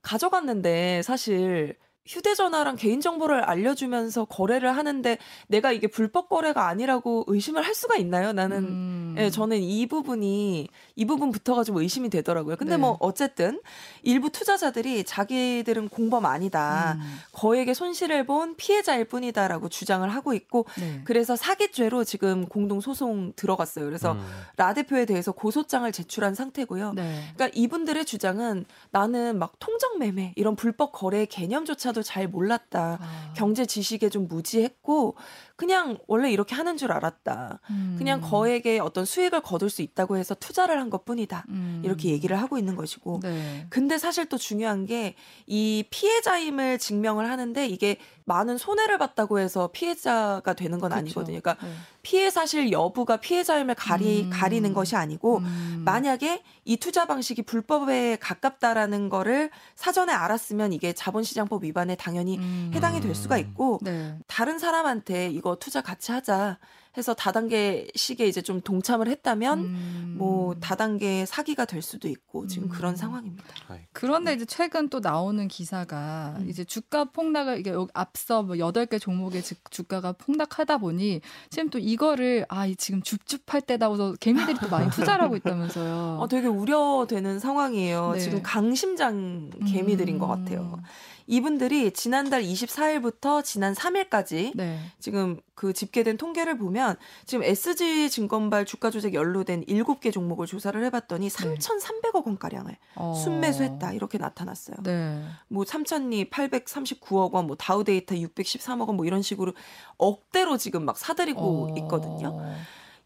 가져갔는데 0.03 1.01
사실 1.01 1.75
휴대전화랑 2.05 2.75
개인정보를 2.75 3.43
알려주면서 3.43 4.25
거래를 4.25 4.75
하는데 4.75 5.17
내가 5.47 5.71
이게 5.71 5.87
불법 5.87 6.29
거래가 6.29 6.67
아니라고 6.67 7.25
의심을 7.27 7.63
할 7.65 7.73
수가 7.73 7.95
있나요? 7.97 8.33
나는 8.33 8.57
음. 8.65 9.15
예, 9.17 9.29
저는 9.31 9.57
이 9.61 9.87
부분이 9.87 10.67
이 11.01 11.05
부분부터가 11.05 11.63
좀 11.63 11.77
의심이 11.77 12.11
되더라고요. 12.11 12.57
근데 12.57 12.73
네. 12.73 12.77
뭐 12.77 12.95
어쨌든 12.99 13.59
일부 14.03 14.29
투자자들이 14.29 15.03
자기들은 15.03 15.89
공범 15.89 16.27
아니다. 16.27 16.95
음. 16.99 17.19
거액의 17.31 17.73
손실을 17.73 18.23
본 18.27 18.55
피해자일 18.55 19.05
뿐이다라고 19.05 19.67
주장을 19.69 20.07
하고 20.07 20.35
있고 20.35 20.67
네. 20.77 21.01
그래서 21.03 21.35
사기죄로 21.35 22.03
지금 22.03 22.45
공동 22.45 22.81
소송 22.81 23.33
들어갔어요. 23.35 23.85
그래서 23.85 24.11
음. 24.11 24.23
라 24.57 24.75
대표에 24.75 25.05
대해서 25.05 25.31
고소장을 25.31 25.91
제출한 25.91 26.35
상태고요. 26.35 26.93
네. 26.93 27.23
그러니까 27.33 27.49
이분들의 27.59 28.05
주장은 28.05 28.65
나는 28.91 29.39
막 29.39 29.53
통정 29.57 29.97
매매 29.97 30.33
이런 30.35 30.55
불법 30.55 30.91
거래 30.91 31.25
개념조차도 31.25 32.03
잘 32.03 32.27
몰랐다. 32.27 32.99
아. 33.01 33.33
경제 33.35 33.65
지식에 33.65 34.09
좀 34.09 34.27
무지했고 34.27 35.15
그냥 35.55 35.97
원래 36.07 36.31
이렇게 36.31 36.53
하는 36.53 36.77
줄 36.77 36.91
알았다. 36.91 37.59
음. 37.71 37.95
그냥 37.97 38.21
거액의 38.21 38.79
어떤 38.79 39.05
수익을 39.05 39.41
거둘 39.41 39.71
수 39.71 39.81
있다고 39.81 40.17
해서 40.17 40.35
투자를 40.35 40.79
한 40.79 40.90
것뿐이다. 40.91 41.45
음. 41.49 41.81
이렇게 41.83 42.09
얘기를 42.09 42.39
하고 42.39 42.59
있는 42.59 42.75
것이고. 42.75 43.21
네. 43.23 43.65
근데 43.71 43.97
사실 43.97 44.27
또 44.27 44.37
중요한 44.37 44.85
게 44.85 45.15
이 45.47 45.83
피해자임을 45.89 46.77
증명을 46.79 47.29
하는데 47.29 47.67
이게 47.67 47.97
많은 48.25 48.57
손해를 48.57 48.97
봤다고 48.97 49.39
해서 49.39 49.69
피해자가 49.73 50.53
되는 50.53 50.79
건 50.79 50.91
그렇죠. 50.91 50.99
아니거든요. 50.99 51.41
그러니까 51.41 51.65
네. 51.65 51.73
피해 52.01 52.29
사실 52.29 52.71
여부가 52.71 53.17
피해자임을 53.17 53.75
가리 53.75 54.23
음. 54.23 54.29
가리는 54.31 54.73
것이 54.73 54.95
아니고 54.95 55.39
음. 55.39 55.81
만약에 55.83 56.43
이 56.63 56.77
투자 56.77 57.05
방식이 57.05 57.41
불법에 57.41 58.17
가깝다라는 58.21 59.09
거를 59.09 59.49
사전에 59.75 60.13
알았으면 60.13 60.73
이게 60.73 60.93
자본시장법 60.93 61.63
위반에 61.63 61.95
당연히 61.95 62.37
음. 62.37 62.71
해당이 62.73 63.01
될 63.01 63.13
수가 63.15 63.37
있고 63.37 63.79
네. 63.81 64.15
다른 64.27 64.59
사람한테 64.59 65.29
이거 65.31 65.57
투자 65.57 65.81
같이 65.81 66.11
하자 66.11 66.59
해서 66.97 67.13
다단계식에 67.13 68.27
이제 68.27 68.41
좀 68.41 68.59
동참을 68.59 69.07
했다면 69.07 69.59
음. 69.59 70.15
뭐 70.17 70.55
다단계 70.59 71.25
사기가 71.25 71.63
될 71.65 71.81
수도 71.81 72.09
있고 72.09 72.47
지금 72.47 72.67
음. 72.67 72.69
그런 72.69 72.95
상황입니다. 72.97 73.43
아이, 73.69 73.79
그런데 73.93 74.33
이제 74.33 74.43
최근 74.45 74.89
또 74.89 74.99
나오는 74.99 75.47
기사가 75.47 76.35
음. 76.39 76.49
이제 76.49 76.63
주가 76.65 77.05
폭락을 77.05 77.59
이게 77.59 77.73
앞서 77.93 78.43
뭐 78.43 78.59
여덟 78.59 78.85
개 78.85 78.99
종목의 78.99 79.41
주- 79.41 79.55
주가가 79.69 80.11
폭락하다 80.13 80.79
보니 80.79 81.21
지금 81.49 81.69
또 81.69 81.79
이거를 81.79 82.45
아, 82.49 82.65
이 82.65 82.75
지금 82.75 83.01
줍줍할 83.01 83.61
때다고서 83.61 84.15
개미들이 84.19 84.57
또 84.61 84.67
많이 84.69 84.89
투자를 84.89 85.23
하고 85.23 85.37
있다면서요. 85.37 86.17
어, 86.19 86.27
되게 86.27 86.47
우려되는 86.47 87.39
상황이에요. 87.39 88.11
네. 88.15 88.19
지금 88.19 88.41
강심장 88.43 89.49
개미들인 89.65 90.19
것 90.19 90.27
같아요. 90.27 90.79
음. 91.21 91.25
이분들이 91.27 91.91
지난달 91.91 92.43
24일부터 92.43 93.43
지난 93.43 93.73
3일까지 93.73 94.51
네. 94.55 94.79
지금 94.99 95.39
그 95.55 95.73
집계된 95.73 96.17
통계를 96.17 96.57
보면 96.57 96.97
지금 97.25 97.43
SG 97.43 98.09
증권발 98.09 98.65
주가 98.65 98.89
조작 98.89 99.13
연루된 99.13 99.65
7개 99.65 100.11
종목을 100.11 100.47
조사를 100.47 100.83
해봤더니 100.85 101.27
3,300억 101.29 102.25
원가량을 102.25 102.77
어. 102.95 103.13
순매수했다 103.13 103.93
이렇게 103.93 104.17
나타났어요. 104.17 104.77
네. 104.83 105.23
뭐 105.47 105.63
삼천리 105.65 106.29
839억 106.29 107.33
원, 107.33 107.47
뭐 107.47 107.55
다우데이터 107.55 108.15
613억 108.15 108.87
원, 108.87 108.97
뭐 108.97 109.05
이런 109.05 109.21
식으로 109.21 109.53
억대로 109.97 110.57
지금 110.57 110.85
막 110.85 110.97
사들이고 110.97 111.39
어. 111.41 111.75
있거든요. 111.79 112.39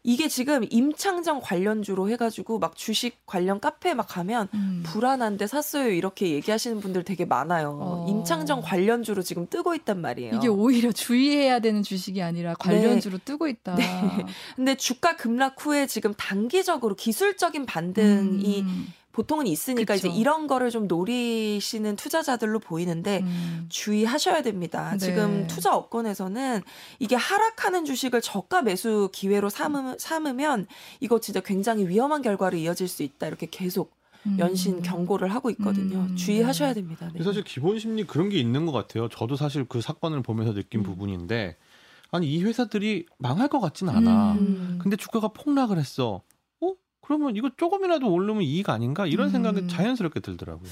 이게 0.06 0.28
지금 0.28 0.64
임창정 0.70 1.40
관련주로 1.42 2.08
해가지고 2.10 2.60
막 2.60 2.76
주식 2.76 3.26
관련 3.26 3.58
카페 3.58 3.92
막 3.92 4.06
가면 4.08 4.48
음. 4.54 4.82
불안한데 4.86 5.48
샀어요 5.48 5.88
이렇게 5.88 6.30
얘기하시는 6.30 6.78
분들 6.78 7.02
되게 7.02 7.24
많아요. 7.24 7.76
어. 7.80 8.06
임창정 8.08 8.62
관련주로 8.62 9.22
지금 9.22 9.48
뜨고 9.48 9.74
있단 9.74 10.00
말이에요. 10.00 10.36
이게 10.36 10.46
오히려 10.46 10.92
주의해야 10.92 11.58
되는 11.58 11.82
주식이 11.82 12.22
아니라 12.22 12.54
관련주로 12.54 13.18
뜨고 13.24 13.48
있다. 13.48 13.74
네. 13.74 13.84
근데 14.54 14.76
주가 14.76 15.16
급락 15.16 15.56
후에 15.58 15.88
지금 15.88 16.14
단기적으로 16.14 16.94
기술적인 16.94 17.66
반등이 17.66 18.60
음. 18.62 18.86
보통은 19.16 19.46
있으니까 19.46 19.94
그쵸. 19.94 20.08
이제 20.08 20.16
이런 20.16 20.46
거를 20.46 20.68
좀 20.68 20.86
노리시는 20.86 21.96
투자자들로 21.96 22.58
보이는데 22.58 23.20
음. 23.22 23.66
주의하셔야 23.70 24.42
됩니다. 24.42 24.90
네. 24.92 24.98
지금 24.98 25.46
투자 25.46 25.74
업권에서는 25.74 26.60
이게 26.98 27.16
하락하는 27.16 27.86
주식을 27.86 28.20
저가 28.20 28.60
매수 28.60 29.08
기회로 29.12 29.48
삼으, 29.48 29.96
삼으면 29.98 30.66
이거 31.00 31.18
진짜 31.18 31.40
굉장히 31.40 31.88
위험한 31.88 32.20
결과로 32.20 32.58
이어질 32.58 32.88
수 32.88 33.02
있다. 33.02 33.26
이렇게 33.26 33.48
계속 33.50 33.96
연신 34.38 34.78
음. 34.78 34.82
경고를 34.82 35.28
하고 35.28 35.48
있거든요. 35.50 35.98
음. 36.10 36.16
주의하셔야 36.16 36.74
됩니다. 36.74 37.08
네. 37.14 37.22
사실 37.22 37.42
기본 37.42 37.78
심리 37.78 38.04
그런 38.04 38.28
게 38.28 38.38
있는 38.38 38.66
것 38.66 38.72
같아요. 38.72 39.08
저도 39.08 39.36
사실 39.36 39.64
그 39.66 39.80
사건을 39.80 40.22
보면서 40.22 40.52
느낀 40.52 40.80
음. 40.80 40.84
부분인데 40.84 41.56
아니 42.10 42.30
이 42.30 42.42
회사들이 42.42 43.06
망할 43.16 43.48
것 43.48 43.60
같진 43.60 43.88
않아. 43.88 44.32
음. 44.32 44.78
근데 44.82 44.96
주가가 44.96 45.28
폭락을 45.28 45.78
했어. 45.78 46.22
어? 47.06 47.08
그러면 47.08 47.36
이거 47.36 47.50
조금이라도 47.56 48.10
오르면 48.10 48.42
이익 48.42 48.68
아닌가? 48.68 49.06
이런 49.06 49.28
음. 49.28 49.32
생각이 49.32 49.68
자연스럽게 49.68 50.20
들더라고요. 50.20 50.68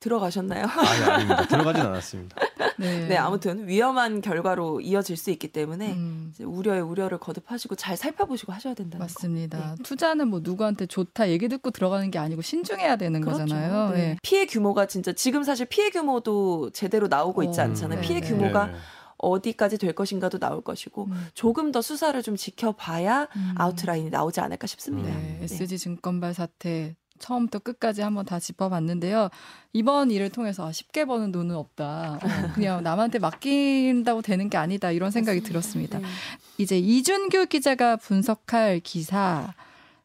들어가셨나요? 0.00 0.64
아니 0.66 1.10
아닙니다. 1.10 1.46
들어가진 1.46 1.82
않았습니다. 1.82 2.36
네. 2.78 3.08
네, 3.08 3.16
아무튼 3.16 3.66
위험한 3.66 4.20
결과로 4.20 4.80
이어질 4.82 5.16
수 5.16 5.30
있기 5.30 5.48
때문에 5.48 5.92
음. 5.94 6.30
이제 6.32 6.44
우려에 6.44 6.80
우려를 6.80 7.18
거듭하시고 7.18 7.74
잘 7.76 7.96
살펴보시고 7.96 8.52
하셔야 8.52 8.74
된다는 8.74 8.98
거. 8.98 9.04
맞습니다. 9.04 9.74
네. 9.76 9.82
투자는 9.82 10.28
뭐 10.28 10.40
누구한테 10.42 10.86
좋다 10.86 11.30
얘기 11.30 11.48
듣고 11.48 11.70
들어가는 11.70 12.10
게 12.10 12.18
아니고 12.18 12.42
신중해야 12.42 12.96
되는 12.96 13.22
거잖아요. 13.22 13.90
네. 13.94 14.00
예. 14.00 14.16
피해 14.22 14.44
규모가 14.44 14.86
진짜 14.86 15.12
지금 15.12 15.42
사실 15.42 15.66
피해 15.66 15.88
규모도 15.88 16.70
제대로 16.70 17.08
나오고 17.08 17.42
있지 17.44 17.60
어, 17.60 17.64
않잖아요. 17.64 18.00
네, 18.00 18.06
피해 18.06 18.20
네. 18.20 18.28
규모가 18.28 18.66
네. 18.66 18.74
어디까지 19.18 19.78
될 19.78 19.92
것인가도 19.94 20.38
나올 20.38 20.62
것이고 20.62 21.04
음. 21.04 21.28
조금 21.34 21.72
더 21.72 21.80
수사를 21.82 22.20
좀 22.22 22.36
지켜봐야 22.36 23.28
음. 23.34 23.54
아웃라인이 23.56 24.10
나오지 24.10 24.40
않을까 24.40 24.66
싶습니다. 24.66 25.08
네, 25.08 25.38
음. 25.40 25.44
SG 25.44 25.78
증권발 25.78 26.34
사태 26.34 26.96
처음부터 27.18 27.60
끝까지 27.60 28.02
한번 28.02 28.24
다 28.24 28.38
짚어봤는데요. 28.38 29.30
이번 29.72 30.10
일을 30.10 30.30
통해서 30.30 30.66
아, 30.66 30.72
쉽게 30.72 31.04
버는 31.04 31.32
돈은 31.32 31.54
없다. 31.56 32.14
어, 32.14 32.18
그냥 32.54 32.82
남한테 32.82 33.18
맡긴다고 33.18 34.22
되는 34.22 34.50
게 34.50 34.56
아니다. 34.56 34.90
이런 34.90 35.10
생각이 35.10 35.40
들었습니다. 35.42 35.98
네. 35.98 36.04
이제 36.58 36.78
이준규 36.78 37.46
기자가 37.46 37.96
분석할 37.96 38.80
기사 38.80 39.54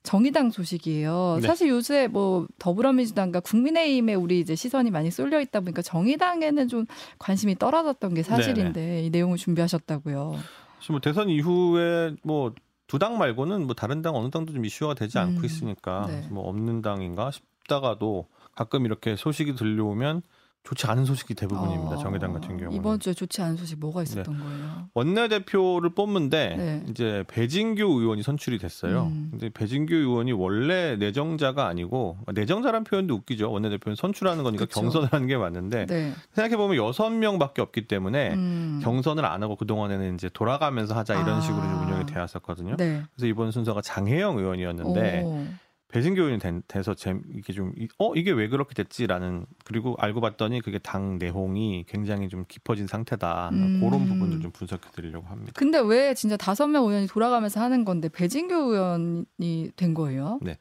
정의당 0.04 0.50
소식이에요. 0.52 1.40
네. 1.42 1.48
사실 1.48 1.70
요새 1.70 2.08
뭐 2.08 2.48
더불어민주당과 2.60 3.42
국민의힘에 3.42 4.16
우리 4.16 4.40
이제 4.40 4.56
시선이 4.56 4.92
많이 4.92 5.12
쏠려 5.12 5.40
있다 5.42 5.60
보니까 5.60 5.82
정의당에는 5.82 6.68
좀 6.68 6.86
관심이 7.20 7.56
떨어졌던 7.56 8.14
게 8.14 8.24
사실인데 8.24 9.04
이 9.04 9.10
내용을 9.10 9.38
준비하셨다고요. 9.38 10.38
지금 10.80 10.94
뭐 10.94 11.00
대선 11.00 11.30
이후에 11.30 12.16
뭐 12.24 12.54
두 12.92 13.00
당 13.00 13.18
말고는 13.18 13.68
뭐 13.68 13.74
다른 13.74 14.02
당 14.02 14.18
어느 14.18 14.30
당도 14.30 14.52
좀 14.52 14.66
이슈가 14.66 14.96
되지 14.96 15.18
않고 15.18 15.40
음, 15.40 15.46
있으니까 15.46 16.08
네. 16.10 16.28
뭐 16.30 16.50
없는 16.50 16.82
당인가 16.82 17.32
싶다가도 17.32 18.28
가끔 18.54 18.84
이렇게 18.86 19.16
소식이 19.16 19.56
들려오면 19.56 20.24
좋지 20.64 20.86
않은 20.88 21.06
소식이 21.06 21.34
대부분입니다. 21.34 21.96
어, 21.96 21.98
정의당 21.98 22.34
같은 22.34 22.50
경우는 22.58 22.74
이번 22.74 23.00
주에 23.00 23.14
좋지 23.14 23.42
않은 23.42 23.58
소식 23.58 23.80
뭐가 23.80 24.04
있었던 24.04 24.38
네. 24.38 24.44
거예요? 24.44 24.88
원내대표를 24.94 25.96
뽑는데 25.96 26.56
네. 26.56 26.84
이제 26.88 27.24
배진규 27.28 27.82
의원이 27.84 28.22
선출이 28.22 28.60
됐어요. 28.60 29.08
음. 29.12 29.30
근데 29.32 29.50
배진규 29.50 29.94
의원이 29.94 30.34
원래 30.34 30.96
내정자가 30.98 31.66
아니고 31.66 32.20
내정자란 32.34 32.84
표현도 32.84 33.16
웃기죠. 33.16 33.52
원내대표는 33.52 33.96
선출하는 33.96 34.44
거니까 34.44 34.66
그쵸. 34.66 34.82
경선을 34.82 35.10
하는 35.12 35.28
게 35.28 35.36
맞는데 35.36 35.88
네. 35.88 36.14
생각해 36.34 36.58
보면 36.58 36.78
여섯 36.78 37.10
명밖에 37.10 37.62
없기 37.64 37.88
때문에 37.88 38.34
음. 38.34 38.80
경선을 38.84 39.26
안 39.26 39.42
하고 39.42 39.56
그 39.56 39.66
동안에는 39.66 40.14
이제 40.14 40.30
돌아가면서 40.32 40.96
하자 40.96 41.16
이런 41.16 41.38
아. 41.38 41.42
식으로 41.42 41.62
운영이 41.62 42.06
되었었거든요. 42.06 42.78
네. 42.78 43.02
그래서 43.16 43.26
이번 43.26 43.52
순서가 43.52 43.82
장혜영 43.82 44.38
의원이었는데. 44.38 45.22
오. 45.26 45.48
배진교 45.92 46.22
의원이 46.22 46.40
된, 46.40 46.64
돼서 46.68 46.94
재, 46.94 47.16
이게 47.36 47.54
좀, 47.54 47.74
어, 47.98 48.14
이게 48.16 48.32
왜 48.32 48.48
그렇게 48.48 48.74
됐지라는, 48.74 49.46
그리고 49.66 49.96
알고 50.00 50.22
봤더니 50.22 50.62
그게 50.62 50.80
당 50.80 51.18
내홍이 51.18 51.86
굉장히 51.88 52.30
좀 52.30 52.46
깊어진 52.48 52.88
상태다. 52.88 53.50
음. 53.52 53.80
그런 53.80 54.08
부분들 54.08 54.42
좀 54.42 54.52
분석해 54.52 54.90
드리려고 54.92 55.28
합니다. 55.28 55.52
근데 55.56 55.80
왜 55.80 56.14
진짜 56.14 56.38
다섯 56.38 56.68
명 56.68 56.86
의원이 56.86 57.08
돌아가면서 57.08 57.62
하는 57.62 57.86
건데 57.86 58.10
배진교 58.10 58.56
의원이 58.56 59.72
된 59.76 59.94
거예요? 59.94 60.40
네. 60.42 60.58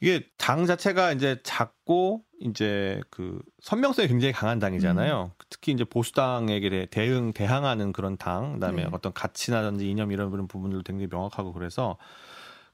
이게 0.00 0.24
당 0.36 0.66
자체가 0.66 1.12
이제 1.12 1.40
작고 1.42 2.22
이제 2.40 3.00
그 3.10 3.40
선명성이 3.60 4.06
굉장히 4.06 4.32
강한 4.32 4.58
당이잖아요. 4.58 5.32
음. 5.34 5.44
특히 5.50 5.72
이제 5.72 5.84
보수당에게 5.84 6.86
대응 6.90 7.32
대항하는 7.32 7.92
그런 7.92 8.16
당, 8.16 8.54
그다음에 8.54 8.84
네. 8.84 8.88
어떤 8.92 9.12
가치나든지 9.12 9.90
이념 9.90 10.12
이런 10.12 10.30
부분들도 10.46 10.84
굉장히 10.84 11.08
명확하고 11.10 11.52
그래서 11.52 11.96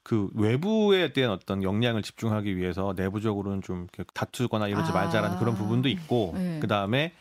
그 0.05 0.29
외부에 0.35 1.13
대한 1.13 1.31
어떤 1.31 1.63
역량을 1.63 2.03
집중하기 2.03 2.57
위해서 2.57 2.93
내부적으로는 2.95 3.63
좀 3.63 3.87
다투거나 4.13 4.67
이러지 4.67 4.91
아. 4.91 4.93
말자라는 4.93 5.39
그런 5.39 5.55
부분도 5.55 5.89
있고 5.89 6.33
네. 6.35 6.59
그 6.61 6.67
다음에 6.67 7.11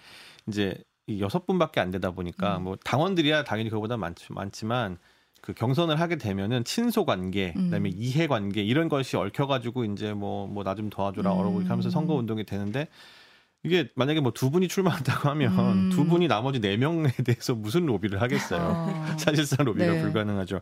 이제 0.47 0.76
이 1.07 1.23
여섯 1.23 1.47
분밖에 1.47 1.81
안 1.81 1.91
되다 1.91 2.11
보니까 2.11 2.59
음. 2.59 2.64
뭐 2.64 2.76
당원들이야 2.85 3.45
당연히 3.45 3.71
그거보다 3.71 3.97
많, 3.97 4.14
많지만 4.29 4.99
그 5.41 5.55
경선을 5.55 5.99
하게 5.99 6.17
되면은 6.17 6.64
친소 6.64 7.07
관계, 7.07 7.55
음. 7.57 7.64
그다음에 7.64 7.88
이해 7.88 8.26
관계 8.26 8.62
이런 8.62 8.91
것이 8.91 9.17
얽혀가지고 9.17 9.87
이제 9.87 10.12
뭐 10.12 10.47
뭐 10.47 10.62
나 10.62 10.75
좀 10.75 10.91
도와줘라 10.91 11.33
음. 11.33 11.55
이렇게 11.57 11.69
하면서 11.69 11.88
선거 11.88 12.12
운동이 12.14 12.45
되는데 12.45 12.88
이게 13.64 13.88
만약에 13.94 14.21
뭐 14.21 14.33
두 14.33 14.50
분이 14.50 14.68
출마한다고 14.68 15.28
하면 15.30 15.52
음. 15.59 15.90
두 15.90 16.04
분이 16.04 16.28
나머지 16.28 16.61
네 16.61 16.76
명에 16.76 17.09
대해서 17.25 17.54
무슨 17.54 17.87
로비를 17.87 18.21
하겠어요. 18.21 18.61
어. 18.61 19.06
사실상 19.18 19.64
로비가 19.64 19.92
네. 19.92 20.02
불가능하죠. 20.02 20.61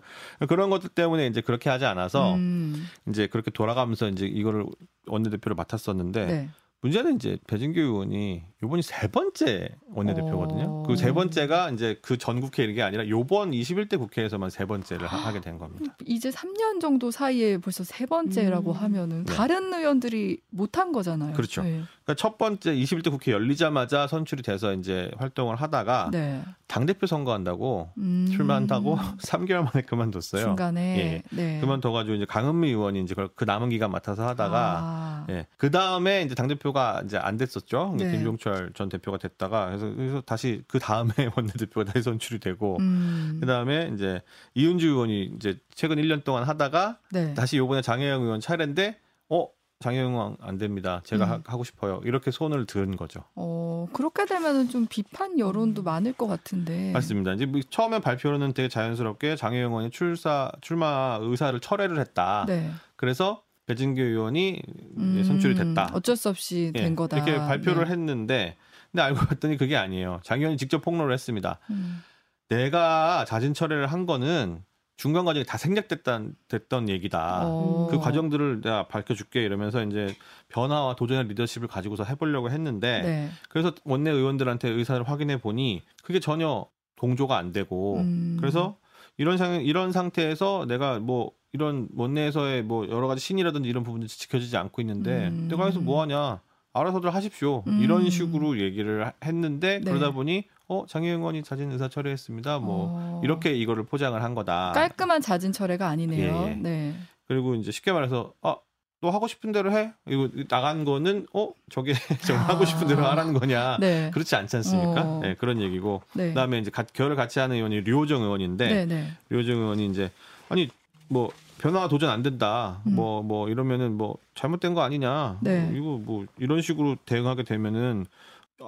그런 0.49 0.71
것들 0.71 0.91
때문에 0.91 1.27
이제 1.27 1.41
그렇게 1.41 1.69
하지 1.71 1.85
않아서 1.85 2.35
음. 2.35 2.87
이제 3.09 3.27
그렇게 3.27 3.51
돌아가면서 3.51 4.09
이제 4.09 4.27
이거를 4.27 4.65
원내대표를 5.09 5.55
맡았었는데 5.57 6.27
네. 6.27 6.49
문제는 6.83 7.15
이제 7.15 7.39
배진규 7.47 7.79
의원이 7.79 8.43
요번이 8.61 8.83
세 8.83 9.07
번째 9.07 9.69
원내대표거든요. 9.95 10.65
어. 10.65 10.83
그세 10.83 11.13
번째가 11.13 11.71
이제 11.71 11.97
그 12.03 12.17
전 12.19 12.41
국회 12.41 12.65
이게 12.65 12.83
아니라 12.83 13.09
요번 13.09 13.53
21대 13.53 13.99
국회에서만 13.99 14.51
세 14.51 14.65
번째를 14.65 15.07
하, 15.07 15.33
게 15.33 15.41
된 15.41 15.59
겁니다. 15.59 15.97
이제 16.07 16.31
3년 16.31 16.81
정도 16.81 17.13
사이에 17.13 17.59
벌써 17.59 17.85
세 17.85 18.05
번째라고 18.05 18.73
음. 18.73 18.77
하면은 18.77 19.25
네. 19.25 19.33
다른 19.33 19.73
의원들이 19.73 20.39
못한 20.51 20.91
거잖아요. 20.91 21.35
그렇죠. 21.35 21.63
네. 21.63 21.83
그러니까 22.05 22.15
첫 22.15 22.37
번째 22.39 22.75
21대 22.75 23.11
국회 23.11 23.33
열리자마자 23.33 24.07
선출이 24.07 24.43
돼서 24.43 24.75
이제 24.75 25.11
활동을 25.19 25.57
하다가 25.57 26.11
네. 26.13 26.43
당 26.67 26.87
대표 26.87 27.07
선거한다고 27.07 27.91
음. 27.99 28.29
출마한다고 28.31 28.97
3개월 29.23 29.65
만에 29.65 29.85
그만뒀어요. 29.87 30.43
중간에 30.43 30.99
예. 30.99 31.23
네. 31.37 31.61
그만둬가지고 31.61 32.15
이제 32.15 32.25
강은미 32.25 32.69
의원이 32.69 33.03
이제 33.03 33.15
그 33.35 33.45
남은 33.45 33.69
기간 33.71 33.91
맡아서 33.91 34.27
하다가 34.27 34.79
아. 34.81 35.27
예. 35.31 35.47
그 35.57 35.71
다음에 35.71 36.23
이제 36.23 36.35
당 36.35 36.49
대표가 36.49 37.03
이제 37.05 37.19
안 37.19 37.37
됐었죠. 37.37 37.95
네. 37.99 38.11
김종철 38.11 38.73
전 38.75 38.89
대표가 38.89 39.19
됐다가 39.19 39.67
그래서, 39.67 39.95
그래서 39.95 40.21
다시 40.23 40.63
그 40.67 40.79
다음에 40.79 41.13
원내 41.37 41.53
대표가 41.59 41.85
다시 41.93 42.03
선출이 42.03 42.41
되고 42.41 42.79
음. 42.81 43.39
그 43.41 43.47
다음에 43.47 43.91
이제 43.95 44.21
이은주 44.55 44.89
의원이 44.89 45.33
이제 45.37 45.59
최근 45.75 45.99
1년 45.99 46.25
동안 46.25 46.45
하다가 46.45 46.99
네. 47.13 47.35
다시 47.35 47.59
요번에 47.59 47.83
장혜영 47.83 48.23
의원 48.23 48.41
차례인데 48.41 48.99
어 49.29 49.49
의원 49.91 50.37
안 50.41 50.59
됩니다. 50.59 51.01
제가 51.05 51.25
음. 51.25 51.43
하, 51.45 51.57
고 51.57 51.65
싶어요. 51.65 52.01
이렇게 52.05 52.31
손을 52.31 52.67
든 52.67 52.97
거죠. 52.97 53.25
어 53.35 53.89
그렇게 53.93 54.25
되면은 54.27 54.69
좀 54.69 54.87
비판 54.87 55.39
여론도 55.39 55.83
음. 55.83 55.85
많을 55.85 56.13
것 56.13 56.27
같은데. 56.27 56.93
맞습니다. 56.93 57.33
이제 57.33 57.47
뭐 57.47 57.61
처음에 57.69 57.99
발표로는 58.01 58.53
되게 58.53 58.69
자연스럽게 58.69 59.37
장혜영 59.37 59.73
의원이 59.73 59.91
출사 59.91 60.53
출마 60.61 61.19
의사를 61.21 61.59
철회를 61.61 61.99
했다. 61.99 62.45
네. 62.47 62.71
그래서 62.97 63.43
배진규 63.67 64.01
의원이 64.01 64.63
음, 64.99 65.25
선출이 65.25 65.55
됐다. 65.55 65.91
어쩔 65.93 66.17
수 66.17 66.29
없이 66.29 66.73
된 66.75 66.93
예, 66.93 66.95
거다. 66.95 67.17
이렇게 67.17 67.37
발표를 67.37 67.85
네. 67.85 67.91
했는데 67.91 68.57
근데 68.91 69.03
알고 69.03 69.21
봤더니 69.27 69.57
그게 69.57 69.77
아니에요. 69.77 70.21
장 70.23 70.39
의원이 70.39 70.57
직접 70.57 70.83
폭로를 70.83 71.13
했습니다. 71.13 71.59
음. 71.71 72.03
내가 72.49 73.25
자진 73.27 73.55
철회를 73.55 73.87
한 73.87 74.05
거는 74.07 74.63
중간 75.03 75.25
과정이 75.25 75.45
다 75.45 75.59
생략됐던 75.59 76.37
됐던 76.47 76.89
얘기다. 76.89 77.49
오. 77.49 77.49
어. 77.49 77.89
그 77.91 77.99
과정들을 77.99 78.61
내가 78.61 78.87
밝혀줄게 78.87 79.43
이러면서 79.43 79.83
이제 79.83 80.15
변화와 80.49 80.95
도전의 80.95 81.27
리더십을 81.27 81.67
가지고서 81.67 82.05
해보려고 82.05 82.51
했는데 82.51 83.03
네. 83.03 83.29
그래서 83.49 83.73
원내 83.83 84.13
의원들한테 84.13 84.69
의사를 84.69 85.03
확인해 85.09 85.41
보니 85.41 85.83
그게 86.05 86.21
전혀 86.21 86.67
동조가 86.95 87.37
안 87.37 87.51
되고 87.51 87.97
음. 87.97 88.37
그래서 88.39 88.77
이런 89.17 89.39
상 89.39 89.65
이런 89.65 89.91
상태에서 89.91 90.67
내가 90.69 91.01
뭐 91.01 91.33
이런 91.53 91.89
원내에서의 91.97 92.63
뭐 92.63 92.89
여러 92.89 93.09
가지 93.09 93.21
신이라든지 93.21 93.69
이런 93.69 93.83
부분들이 93.83 94.09
지켜지지 94.09 94.57
않고 94.57 94.83
있는데 94.83 95.31
음. 95.31 95.49
내가 95.51 95.65
해서 95.65 95.81
뭐 95.81 96.01
하냐 96.03 96.41
알아서들 96.75 97.13
하십시오 97.13 97.65
음. 97.67 97.81
이런 97.83 98.09
식으로 98.09 98.61
얘기를 98.61 99.13
했는데 99.25 99.81
네. 99.81 99.91
그러다 99.91 100.13
보니 100.13 100.45
어 100.73 100.87
장혜영 100.89 101.21
의원이 101.21 101.43
자진 101.43 101.71
의사 101.71 101.89
철회했습니다 101.89 102.59
뭐 102.59 102.89
어. 102.93 103.21
이렇게 103.25 103.53
이거를 103.55 103.85
포장을 103.85 104.21
한 104.23 104.35
거다 104.35 104.73
깔끔한 104.73 105.21
자진 105.21 105.53
철회가 105.53 105.89
아니네요. 105.89 106.47
예. 106.49 106.55
네. 106.55 106.95
그리고 107.29 107.55
이제 107.55 107.71
쉽게 107.71 107.93
말해서 107.93 108.33
아 108.43 108.57
너 109.03 109.11
하고 109.11 109.27
싶은 109.27 109.51
대로 109.51 109.73
해. 109.73 109.93
이거 110.07 110.29
나간 110.49 110.85
거는 110.85 111.27
어 111.35 111.51
저게 111.71 111.93
정말 112.25 112.49
하고 112.49 112.65
싶은 112.65 112.87
대로 112.87 113.05
하라는 113.05 113.35
거냐? 113.35 113.79
네. 113.81 114.13
그렇지 114.15 114.37
않지 114.37 114.57
않습니까? 114.57 115.03
어. 115.03 115.21
네, 115.21 115.35
그런 115.35 115.61
얘기고. 115.61 116.03
네. 116.13 116.29
그다음에 116.29 116.61
이제 116.61 116.71
결을 116.95 117.17
같이 117.17 117.41
하는 117.41 117.57
의원이 117.57 117.81
류호정 117.81 118.23
의원인데 118.23 118.69
네, 118.69 118.87
네. 118.87 119.09
류호정 119.29 119.57
의원이 119.57 119.87
이제 119.87 120.13
아니 120.49 120.69
뭐 121.09 121.33
변화 121.59 121.89
도전 121.89 122.11
안 122.11 122.23
된다. 122.23 122.81
뭐뭐 122.85 123.21
음. 123.23 123.27
뭐 123.27 123.49
이러면은 123.49 123.99
뭐 123.99 124.19
잘못된 124.37 124.73
거 124.75 124.83
아니냐. 124.83 125.39
네. 125.41 125.63
뭐 125.63 125.77
이거 125.77 126.01
뭐 126.05 126.27
이런 126.39 126.63
식으로 126.63 126.97
대응하게 127.05 127.43
되면은 127.43 128.07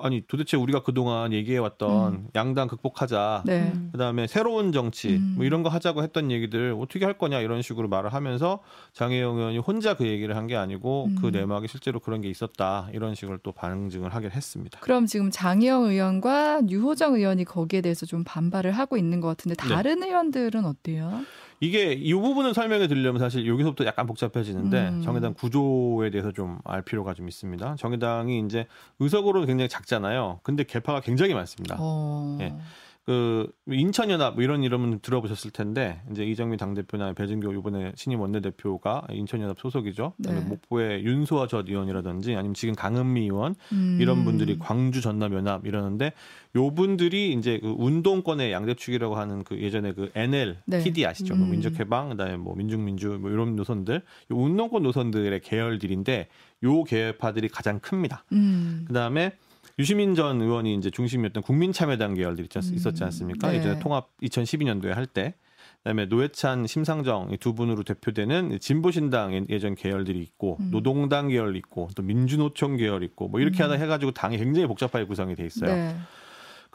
아니 0.02 0.22
도대체 0.26 0.56
우리가 0.56 0.82
그동안 0.82 1.32
얘기해 1.32 1.58
왔던 1.58 2.12
음. 2.12 2.28
양당 2.34 2.68
극복하자. 2.68 3.42
네. 3.46 3.72
그다음에 3.92 4.26
새로운 4.26 4.72
정치 4.72 5.16
음. 5.16 5.34
뭐 5.36 5.44
이런 5.44 5.62
거 5.62 5.68
하자고 5.68 6.02
했던 6.02 6.30
얘기들 6.30 6.74
어떻게 6.78 7.04
할 7.04 7.18
거냐 7.18 7.40
이런 7.40 7.62
식으로 7.62 7.88
말을 7.88 8.12
하면서 8.14 8.60
장혜영 8.92 9.36
의원이 9.38 9.58
혼자 9.58 9.94
그 9.96 10.06
얘기를 10.06 10.36
한 10.36 10.44
게 10.44 10.56
아니고 10.56 11.06
음. 11.06 11.16
그 11.22 11.28
내막에 11.28 11.66
실제로 11.66 12.00
그런 12.00 12.20
게 12.20 12.28
있었다. 12.28 12.88
이런 12.92 13.14
식으로 13.14 13.38
또 13.42 13.52
반증을 13.52 14.14
하긴 14.14 14.30
했습니다. 14.30 14.78
그럼 14.80 15.06
지금 15.06 15.30
장혜영 15.30 15.84
의원과 15.84 16.68
유호정 16.68 17.14
의원이 17.14 17.44
거기에 17.46 17.80
대해서 17.80 18.04
좀 18.04 18.24
반발을 18.24 18.72
하고 18.72 18.96
있는 18.98 19.20
것 19.20 19.28
같은데 19.28 19.54
네. 19.56 19.74
다른 19.74 20.00
네. 20.00 20.08
의원들은 20.08 20.64
어때요? 20.66 21.22
이게 21.64 21.92
이 21.92 22.12
부분을 22.14 22.52
설명해 22.54 22.88
드리려면 22.88 23.20
사실 23.20 23.46
여기서부터 23.46 23.84
약간 23.86 24.06
복잡해지는데 24.06 24.88
음. 24.88 25.02
정의당 25.02 25.34
구조에 25.34 26.10
대해서 26.10 26.30
좀 26.32 26.58
알 26.64 26.82
필요가 26.82 27.14
좀 27.14 27.28
있습니다. 27.28 27.76
정의당이 27.76 28.40
이제 28.46 28.66
의석으로 28.98 29.44
굉장히 29.46 29.68
작잖아요. 29.68 30.40
근데 30.42 30.64
개파가 30.64 31.00
굉장히 31.00 31.34
많습니다. 31.34 31.76
어. 31.78 32.36
예. 32.40 32.54
그 33.04 33.52
인천연합 33.66 34.34
뭐 34.34 34.42
이런 34.42 34.62
이름은 34.62 35.00
들어보셨을 35.00 35.50
텐데 35.50 36.00
이제 36.10 36.24
이정미 36.24 36.56
당 36.56 36.72
대표나 36.72 37.12
배진교 37.12 37.52
이번에 37.52 37.92
신임 37.96 38.20
원내대표가 38.20 39.06
인천연합 39.10 39.58
소속이죠. 39.60 40.14
네. 40.16 40.32
목포의 40.40 41.04
윤소아 41.04 41.46
전 41.46 41.68
의원이라든지 41.68 42.34
아니면 42.34 42.54
지금 42.54 42.74
강은미 42.74 43.22
의원 43.22 43.56
음. 43.72 43.98
이런 44.00 44.24
분들이 44.24 44.58
광주 44.58 45.02
전남 45.02 45.34
연합 45.34 45.66
이러는데 45.66 46.12
요 46.56 46.74
분들이 46.74 47.34
이제 47.34 47.58
그 47.60 47.74
운동권의 47.76 48.52
양대축이라고 48.52 49.16
하는 49.16 49.44
그 49.44 49.60
예전에 49.60 49.92
그 49.92 50.10
NL, 50.14 50.56
네. 50.64 50.82
PD 50.82 51.04
아시죠? 51.04 51.34
뭐 51.34 51.44
음. 51.44 51.48
뭐 51.48 51.50
민족해방 51.50 52.08
그다음에 52.10 52.38
뭐 52.38 52.54
민중민주 52.54 53.18
뭐 53.20 53.30
이런 53.30 53.54
노선들 53.54 54.00
운동권 54.30 54.82
노선들의 54.82 55.40
계열들인데 55.40 56.28
요 56.62 56.84
계열파들이 56.84 57.48
가장 57.48 57.80
큽니다. 57.80 58.24
음. 58.32 58.84
그다음에 58.86 59.32
유시민 59.78 60.14
전 60.14 60.40
의원이 60.40 60.74
이제 60.74 60.90
중심이었던 60.90 61.42
국민참여당 61.42 62.14
계열들이 62.14 62.48
있었지 62.52 63.02
음. 63.02 63.06
않습니까? 63.06 63.50
네. 63.50 63.58
예전에 63.58 63.80
통합 63.80 64.08
2012년도에 64.22 64.88
할 64.88 65.06
때. 65.06 65.34
그다음에 65.78 66.06
노회찬, 66.06 66.66
심상정 66.66 67.36
두 67.40 67.54
분으로 67.54 67.82
대표되는 67.82 68.58
진보신당 68.58 69.46
예전 69.50 69.74
계열들이 69.74 70.18
있고 70.22 70.56
음. 70.60 70.70
노동당 70.70 71.28
계열 71.28 71.56
있고 71.56 71.90
또 71.94 72.02
민주노총 72.02 72.78
계열 72.78 73.02
있고 73.02 73.28
뭐 73.28 73.40
이렇게 73.40 73.62
음. 73.62 73.64
하다 73.64 73.74
해가지고 73.82 74.12
당이 74.12 74.38
굉장히 74.38 74.66
복잡하게 74.66 75.04
구성이 75.04 75.34
돼 75.34 75.44
있어요. 75.44 75.74
네. 75.74 75.94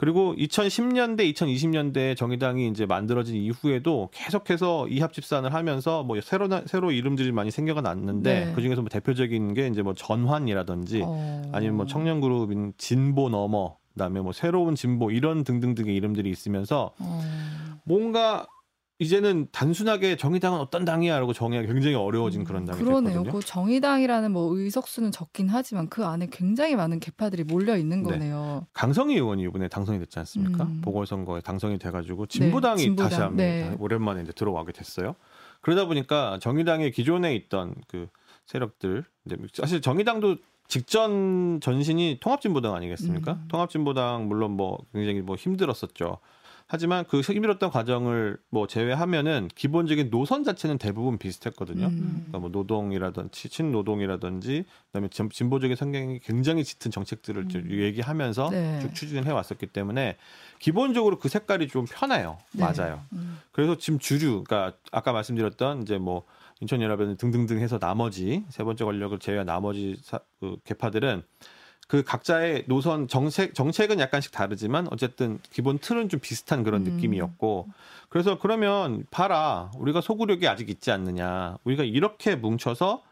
그리고 0.00 0.34
2010년대, 0.34 1.30
2020년대 1.34 2.16
정의당이 2.16 2.68
이제 2.68 2.86
만들어진 2.86 3.36
이후에도 3.36 4.08
계속해서 4.14 4.88
이합 4.88 5.12
집산을 5.12 5.52
하면서 5.52 6.02
뭐 6.02 6.18
새로 6.22 6.48
새로 6.64 6.90
이름들이 6.90 7.32
많이 7.32 7.50
생겨가 7.50 7.82
났는데 7.82 8.46
네. 8.46 8.52
그 8.54 8.62
중에서 8.62 8.80
뭐 8.80 8.88
대표적인 8.88 9.52
게 9.52 9.66
이제 9.66 9.82
뭐 9.82 9.92
전환이라든지 9.92 11.02
어. 11.04 11.42
아니면 11.52 11.76
뭐 11.76 11.84
청년 11.84 12.22
그룹인 12.22 12.72
진보 12.78 13.28
넘어 13.28 13.76
그다음에 13.92 14.20
뭐 14.20 14.32
새로운 14.32 14.74
진보 14.74 15.10
이런 15.10 15.44
등등등의 15.44 15.94
이름들이 15.94 16.30
있으면서 16.30 16.94
어. 16.98 17.20
뭔가 17.84 18.46
이제는 19.00 19.48
단순하게 19.50 20.16
정의당은 20.16 20.60
어떤 20.60 20.84
당이야라고 20.84 21.32
정의하기 21.32 21.72
굉장히 21.72 21.96
어려워진 21.96 22.44
그런 22.44 22.66
당이 22.66 22.78
그러네요. 22.78 23.22
됐거든요. 23.22 23.32
그 23.32 23.44
정의당이라는 23.44 24.30
뭐 24.30 24.54
의석수는 24.54 25.10
적긴 25.10 25.48
하지만 25.48 25.88
그 25.88 26.04
안에 26.04 26.28
굉장히 26.30 26.76
많은 26.76 27.00
개파들이 27.00 27.44
몰려 27.44 27.78
있는 27.78 28.02
네. 28.02 28.10
거네요. 28.10 28.66
강성희 28.74 29.14
의원이 29.14 29.42
이번에 29.44 29.68
당선이 29.68 29.98
됐지 30.00 30.18
않습니까? 30.18 30.64
음. 30.64 30.82
보궐선거에 30.84 31.40
당선이 31.40 31.78
돼가지고 31.78 32.26
진보당이 32.26 32.76
네, 32.76 32.82
진보당. 32.82 33.08
다시 33.08 33.20
한번 33.22 33.36
네. 33.38 33.74
오랜만에 33.78 34.20
이제 34.20 34.32
들어가게 34.32 34.72
됐어요. 34.72 35.14
그러다 35.62 35.86
보니까 35.86 36.38
정의당의 36.42 36.92
기존에 36.92 37.34
있던 37.36 37.74
그 37.88 38.06
세력들, 38.44 39.04
이제 39.24 39.36
사실 39.54 39.80
정의당도 39.80 40.36
직전 40.68 41.58
전신이 41.62 42.18
통합진보당 42.20 42.74
아니겠습니까? 42.74 43.32
음. 43.32 43.48
통합진보당 43.48 44.28
물론 44.28 44.52
뭐 44.52 44.78
굉장히 44.92 45.22
뭐 45.22 45.36
힘들었었죠. 45.36 46.18
하지만 46.72 47.04
그 47.08 47.20
힘들었던 47.20 47.68
과정을 47.68 48.38
뭐 48.48 48.68
제외하면은 48.68 49.48
기본적인 49.56 50.08
노선 50.10 50.44
자체는 50.44 50.78
대부분 50.78 51.18
비슷했거든요. 51.18 51.86
음. 51.86 52.12
그러니까 52.28 52.38
뭐 52.38 52.48
노동이라든지 52.50 53.48
친노동이라든지 53.48 54.64
그다음에 54.86 55.08
진- 55.08 55.30
진보적인 55.30 55.74
성향이 55.74 56.20
굉장히 56.20 56.62
짙은 56.62 56.92
정책들을 56.92 57.48
좀 57.48 57.62
음. 57.62 57.70
얘기하면서 57.72 58.50
네. 58.50 58.78
쭉 58.82 58.94
추진해 58.94 59.32
왔었기 59.32 59.66
때문에 59.66 60.16
기본적으로 60.60 61.18
그 61.18 61.28
색깔이 61.28 61.66
좀 61.66 61.86
편해요. 61.90 62.38
네. 62.52 62.62
맞아요. 62.62 63.00
음. 63.14 63.40
그래서 63.50 63.76
지금 63.76 63.98
주류, 63.98 64.44
그러니까 64.44 64.76
아까 64.92 65.10
말씀드렸던 65.10 65.82
이제 65.82 65.98
뭐 65.98 66.22
인천연합은 66.60 67.16
등등등 67.16 67.58
해서 67.58 67.80
나머지 67.80 68.44
세 68.48 68.62
번째 68.62 68.84
권력을 68.84 69.18
제외한 69.18 69.44
나머지 69.46 69.98
사, 70.04 70.20
그 70.38 70.56
개파들은 70.62 71.24
그 71.90 72.04
각자의 72.04 72.66
노선 72.68 73.08
정책 73.08 73.52
정책은 73.52 73.98
약간씩 73.98 74.30
다르지만 74.30 74.86
어쨌든 74.92 75.40
기본 75.50 75.80
틀은 75.80 76.08
좀 76.08 76.20
비슷한 76.20 76.62
그런 76.62 76.86
음. 76.86 76.92
느낌이었고 76.92 77.66
그래서 78.08 78.38
그러면 78.38 79.04
봐라 79.10 79.72
우리가 79.76 80.00
소구력이 80.00 80.46
아직 80.46 80.70
있지 80.70 80.92
않느냐 80.92 81.56
우리가 81.64 81.82
이렇게 81.82 82.36
뭉쳐서 82.36 83.02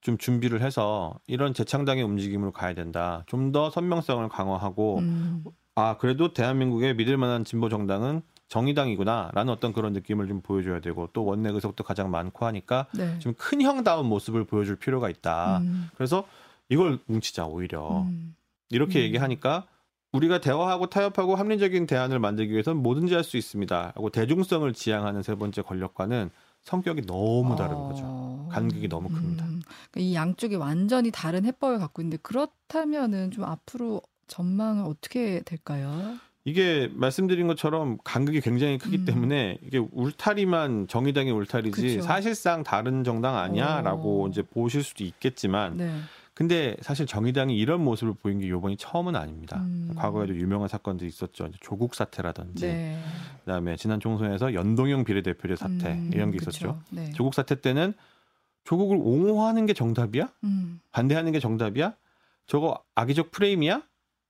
좀 0.00 0.16
준비를 0.16 0.62
해서 0.62 1.20
이런 1.26 1.52
재창당의 1.52 2.02
움직임으로 2.02 2.52
가야 2.52 2.72
된다 2.72 3.24
좀 3.26 3.52
더 3.52 3.68
선명성을 3.68 4.26
강화하고 4.30 5.00
음. 5.00 5.44
아 5.74 5.98
그래도 5.98 6.32
대한민국의 6.32 6.96
믿을 6.96 7.18
만한 7.18 7.44
진보 7.44 7.68
정당은 7.68 8.22
정의당이구나라는 8.48 9.52
어떤 9.52 9.74
그런 9.74 9.92
느낌을 9.92 10.28
좀 10.28 10.40
보여줘야 10.40 10.80
되고 10.80 11.10
또 11.12 11.26
원내 11.26 11.50
의석도 11.50 11.84
가장 11.84 12.10
많고 12.10 12.46
하니까 12.46 12.86
네. 12.94 13.18
좀큰 13.18 13.60
형다운 13.60 14.06
모습을 14.06 14.44
보여줄 14.44 14.76
필요가 14.76 15.10
있다. 15.10 15.58
음. 15.58 15.90
그래서 15.94 16.24
이걸 16.74 16.98
뭉치자 17.06 17.46
오히려 17.46 18.02
음. 18.02 18.34
이렇게 18.70 18.98
음. 18.98 19.04
얘기하니까 19.04 19.66
우리가 20.12 20.40
대화하고 20.40 20.88
타협하고 20.90 21.34
합리적인 21.36 21.86
대안을 21.86 22.18
만들기 22.18 22.52
위해서는 22.52 22.82
뭐든지 22.82 23.14
할 23.14 23.24
수 23.24 23.36
있습니다. 23.36 23.92
하고 23.94 24.10
대중성을 24.10 24.72
지향하는 24.72 25.22
세 25.22 25.34
번째 25.34 25.62
권력과는 25.62 26.30
성격이 26.62 27.02
너무 27.02 27.56
다른 27.56 27.74
거죠. 27.74 28.02
어. 28.04 28.48
간극이 28.50 28.88
너무 28.88 29.08
큽니다. 29.08 29.44
음. 29.44 29.62
그러니까 29.90 30.00
이 30.00 30.14
양쪽이 30.14 30.56
완전히 30.56 31.10
다른 31.10 31.44
해법을 31.44 31.78
갖고 31.78 32.02
있는데 32.02 32.18
그렇다면은 32.22 33.30
좀 33.30 33.44
앞으로 33.44 34.02
전망은 34.26 34.84
어떻게 34.84 35.42
될까요? 35.42 36.16
이게 36.46 36.90
말씀드린 36.92 37.46
것처럼 37.46 37.98
간극이 38.04 38.40
굉장히 38.40 38.78
크기 38.78 38.98
음. 38.98 39.04
때문에 39.04 39.58
이게 39.62 39.78
울타리만 39.78 40.88
정의당의 40.88 41.32
울타리지 41.32 41.96
그쵸. 41.96 42.02
사실상 42.02 42.62
다른 42.62 43.02
정당 43.04 43.36
아니야라고 43.36 44.24
어. 44.24 44.28
이제 44.28 44.42
보실 44.42 44.82
수도 44.82 45.04
있겠지만 45.04 45.76
네. 45.78 45.98
근데 46.34 46.76
사실 46.82 47.06
정의당이 47.06 47.56
이런 47.56 47.82
모습을 47.84 48.14
보인 48.14 48.40
게 48.40 48.46
이번이 48.48 48.76
처음은 48.76 49.14
아닙니다. 49.14 49.58
음. 49.60 49.92
과거에도 49.96 50.34
유명한 50.34 50.68
사건들이 50.68 51.08
있었죠. 51.08 51.48
조국 51.60 51.94
사태라든지 51.94 52.66
네. 52.66 53.00
그다음에 53.40 53.76
지난 53.76 54.00
총선에서 54.00 54.52
연동형 54.52 55.04
비례대표제 55.04 55.54
사태 55.54 55.92
음, 55.92 56.10
이런 56.12 56.32
게. 56.32 56.38
있었죠. 56.40 56.80
네. 56.90 57.10
조국 57.12 57.34
사태 57.34 57.60
때는 57.60 57.94
조국을 58.64 58.96
옹호하는 58.96 59.66
게 59.66 59.74
정답이야? 59.74 60.28
음. 60.42 60.80
반대하는 60.90 61.30
게 61.30 61.38
정답이야? 61.38 61.94
저거 62.46 62.82
악의적 62.96 63.30
프레임이야? 63.30 63.82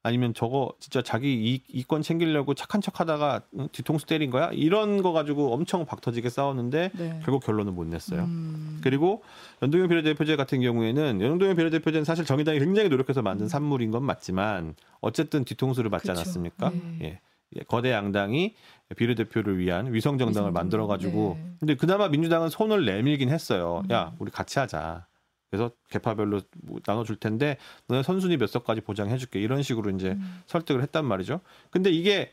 아니면 0.05 0.35
저거 0.35 0.71
진짜 0.81 1.01
자기 1.01 1.35
이익, 1.35 1.65
이권 1.73 2.03
챙기려고 2.03 2.53
착한 2.53 2.83
척 2.83 3.01
하다가 3.01 3.41
응, 3.59 3.69
뒤통수 3.73 4.05
때린 4.05 4.31
거야? 4.31 4.51
이런 4.53 5.03
거 5.03 5.13
가지고 5.13 5.55
엄청 5.55 5.87
박터지게 5.87 6.29
싸웠는데 6.29 6.91
네. 6.93 7.21
결국 7.25 7.43
결론을 7.43 7.73
못 7.73 7.87
냈어요. 7.87 8.25
음. 8.25 8.81
그리고 8.83 9.23
연동형 9.63 9.89
비례대표제 9.89 10.37
같은 10.37 10.61
경우에는 10.61 11.23
연동형 11.23 11.57
비례대표제는 11.57 12.05
사실 12.05 12.27
정의당이 12.27 12.59
굉장히 12.59 12.91
노력해서 12.91 13.23
만든 13.23 13.49
산물인 13.49 13.91
건 13.91 14.03
맞지만 14.05 14.75
어쨌든 15.01 15.47
뒤통수를 15.47 15.89
맞지 15.89 16.09
그쵸. 16.09 16.13
않았습니까? 16.13 16.71
네. 16.71 16.99
예. 17.03 17.21
예, 17.57 17.61
거대 17.63 17.91
양당이 17.91 18.55
비례대표를 18.97 19.59
위한 19.59 19.95
위성 19.95 20.19
정당을 20.19 20.51
위성 20.51 20.53
만들어 20.53 20.87
가지고 20.87 21.39
네. 21.41 21.51
근데 21.61 21.77
그나마 21.77 22.09
민주당은 22.09 22.51
손을 22.51 22.85
내밀긴 22.85 23.31
했어요. 23.31 23.83
음. 23.87 23.91
야, 23.91 24.13
우리 24.19 24.31
같이 24.31 24.59
하자. 24.59 25.07
그래서 25.55 25.71
개파별로 25.89 26.41
뭐 26.63 26.81
나눠줄 26.85 27.17
텐데 27.17 27.59
너네 27.87 28.03
선순위 28.03 28.37
몇 28.37 28.49
석까지 28.49 28.81
보장해줄게 28.81 29.41
이런 29.41 29.63
식으로 29.63 29.91
이제 29.91 30.11
음. 30.11 30.43
설득을 30.47 30.83
했단 30.83 31.05
말이죠. 31.05 31.41
근데 31.71 31.91
이게 31.91 32.33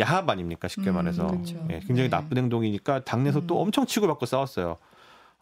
야합 0.00 0.28
아닙니까 0.28 0.68
쉽게 0.68 0.90
음, 0.90 0.94
말해서 0.94 1.26
그쵸. 1.26 1.66
예, 1.70 1.80
굉장히 1.80 2.08
네. 2.08 2.08
나쁜 2.08 2.38
행동이니까 2.38 3.04
당내에서 3.04 3.40
음. 3.40 3.46
또 3.46 3.60
엄청 3.60 3.84
치고받고 3.84 4.24
싸웠어요. 4.24 4.78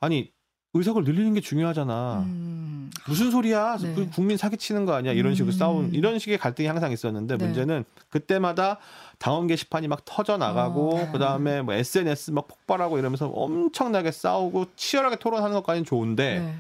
아니 0.01 0.33
의석을 0.73 1.05
늘리는 1.05 1.35
게 1.35 1.41
중요하잖아. 1.41 2.25
음. 2.27 2.91
무슨 3.07 3.31
소리야? 3.31 3.77
네. 3.77 3.95
그 3.95 4.09
국민 4.11 4.37
사기치는 4.37 4.87
거 4.87 4.95
아니야? 4.95 5.13
이런 5.13 5.35
식으로 5.35 5.53
음. 5.53 5.57
싸운 5.57 5.95
이런 5.95 6.19
식의 6.19 6.39
갈등이 6.39 6.67
항상 6.67 6.91
있었는데 6.91 7.39
네. 7.39 7.45
문제는 7.45 7.85
그때마다 8.09 8.79
당원 9.19 9.47
게시판이 9.47 9.89
막 9.89 10.05
터져 10.05 10.37
나가고 10.37 10.97
어. 10.97 11.13
그다음에 11.13 11.63
뭐 11.63 11.75
SNS 11.75 12.33
막 12.33 12.49
폭발하고 12.49 12.99
이러면서 12.99 13.29
엄청나게 13.29 14.11
싸우고 14.11 14.67
치열하게 14.77 15.17
토론하는 15.17 15.55
것까지는 15.57 15.85
좋은데 15.85 16.41
네. 16.41 16.55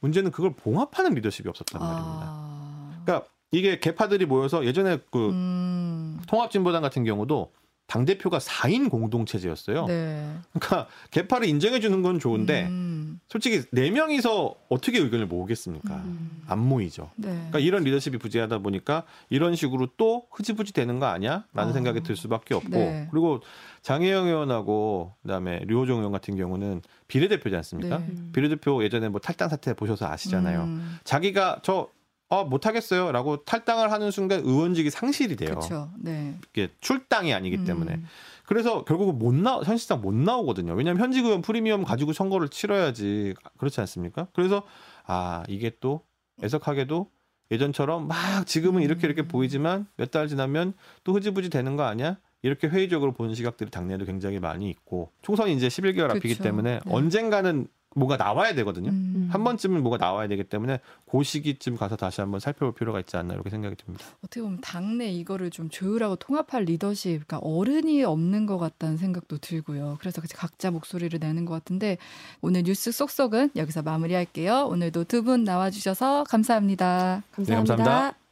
문제는 0.00 0.30
그걸 0.30 0.54
봉합하는 0.54 1.14
리더십이 1.14 1.48
없었단 1.48 1.80
말입니다. 1.80 2.26
아. 2.26 3.00
그러니까 3.04 3.28
이게 3.52 3.78
개파들이 3.78 4.26
모여서 4.26 4.64
예전에 4.64 4.98
그 5.10 5.30
음. 5.30 6.20
통합진보당 6.26 6.82
같은 6.82 7.04
경우도 7.04 7.52
당 7.86 8.04
대표가 8.04 8.38
4인 8.38 8.90
공동체제였어요. 8.90 9.86
네. 9.86 10.36
그러니까 10.52 10.88
개파를 11.12 11.46
인정해 11.46 11.78
주는 11.78 12.02
건 12.02 12.18
좋은데 12.18 12.66
음. 12.66 13.20
솔직히 13.28 13.62
네 13.70 13.90
명이서 13.90 14.54
어떻게 14.68 14.98
의견을 14.98 15.26
모으겠습니까? 15.26 15.94
음. 15.94 16.42
안 16.48 16.58
모이죠. 16.58 17.10
네. 17.14 17.28
그러니까 17.28 17.60
이런 17.60 17.84
리더십이 17.84 18.18
부재하다 18.18 18.58
보니까 18.58 19.04
이런 19.30 19.54
식으로 19.54 19.88
또 19.96 20.26
흐지부지 20.32 20.72
되는 20.72 20.98
거 20.98 21.06
아니야? 21.06 21.44
라는 21.52 21.70
어. 21.70 21.72
생각이 21.72 22.02
들 22.02 22.16
수밖에 22.16 22.54
없고 22.54 22.70
네. 22.70 23.08
그리고 23.12 23.40
장혜영 23.82 24.26
의원하고 24.26 25.14
그다음에 25.22 25.60
류호정 25.66 25.98
의원 25.98 26.10
같은 26.10 26.36
경우는 26.36 26.82
비례대표지 27.06 27.54
않습니까? 27.54 27.98
네. 27.98 28.06
비례대표 28.32 28.82
예전에 28.82 29.08
뭐 29.08 29.20
탈당 29.20 29.48
사태 29.48 29.74
보셔서 29.74 30.08
아시잖아요. 30.08 30.62
음. 30.62 30.98
자기가 31.04 31.60
저 31.62 31.88
어, 32.28 32.44
못하겠어요라고 32.44 33.44
탈당을 33.44 33.92
하는 33.92 34.10
순간 34.10 34.40
의원직이 34.40 34.90
상실이 34.90 35.36
돼요. 35.36 35.50
그렇죠. 35.50 35.90
네. 35.98 36.34
이게 36.52 36.70
출당이 36.80 37.32
아니기 37.32 37.56
음. 37.58 37.64
때문에. 37.64 38.00
그래서 38.46 38.84
결국은 38.84 39.18
못 39.18 39.32
나, 39.34 39.60
현실상 39.60 40.00
못 40.00 40.12
나오거든요. 40.14 40.72
왜냐하면 40.74 41.02
현직 41.02 41.24
의원 41.24 41.42
프리미엄 41.42 41.84
가지고 41.84 42.12
선거를 42.12 42.48
치러야지. 42.48 43.34
그렇지 43.58 43.80
않습니까? 43.80 44.26
그래서, 44.32 44.62
아, 45.04 45.44
이게 45.48 45.72
또 45.80 46.02
애석하게도 46.42 47.10
예전처럼 47.52 48.08
막 48.08 48.44
지금은 48.46 48.82
이렇게 48.82 49.06
이렇게 49.06 49.22
음. 49.22 49.28
보이지만 49.28 49.86
몇 49.96 50.10
달 50.10 50.26
지나면 50.28 50.74
또 51.04 51.12
흐지부지 51.14 51.48
되는 51.50 51.76
거 51.76 51.84
아니야? 51.84 52.18
이렇게 52.42 52.66
회의적으로 52.68 53.12
보는 53.12 53.34
시각들이 53.34 53.70
당내에도 53.70 54.04
굉장히 54.04 54.38
많이 54.40 54.68
있고 54.70 55.10
총선이 55.22 55.54
이제 55.54 55.68
11개월 55.68 56.10
앞이기. 56.10 56.38
때문에 56.38 56.80
네. 56.84 56.92
언젠가는 56.92 57.66
뭐가 57.96 58.16
나와야 58.16 58.54
되거든요. 58.54 58.90
음. 58.90 59.28
한 59.32 59.42
번쯤은 59.42 59.82
뭐가 59.82 59.96
나와야 59.96 60.28
되기 60.28 60.44
때문에 60.44 60.80
그 61.10 61.22
시기쯤 61.24 61.76
가서 61.76 61.96
다시 61.96 62.20
한번 62.20 62.40
살펴볼 62.40 62.74
필요가 62.74 63.00
있지 63.00 63.16
않나 63.16 63.34
이렇게 63.34 63.50
생각이 63.50 63.74
듭니다. 63.76 64.04
어떻게 64.22 64.40
보면 64.42 64.60
당내 64.60 65.08
이거를 65.10 65.50
좀 65.50 65.68
조율하고 65.70 66.16
통합할 66.16 66.64
리더십, 66.64 67.26
그러니까 67.26 67.38
어른이 67.38 68.04
없는 68.04 68.46
것 68.46 68.58
같다는 68.58 68.96
생각도 68.98 69.38
들고요. 69.38 69.96
그래서 69.98 70.22
각자 70.34 70.70
목소리를 70.70 71.18
내는 71.18 71.44
것 71.46 71.54
같은데 71.54 71.96
오늘 72.42 72.62
뉴스 72.62 72.92
쏙쏙은 72.92 73.50
여기서 73.56 73.82
마무리할게요. 73.82 74.66
오늘도 74.66 75.04
두 75.04 75.22
분 75.26 75.42
나와주셔서 75.44 76.24
감사합니다. 76.24 77.22
감사합니다. 77.32 77.76
감사합니다. 77.76 78.25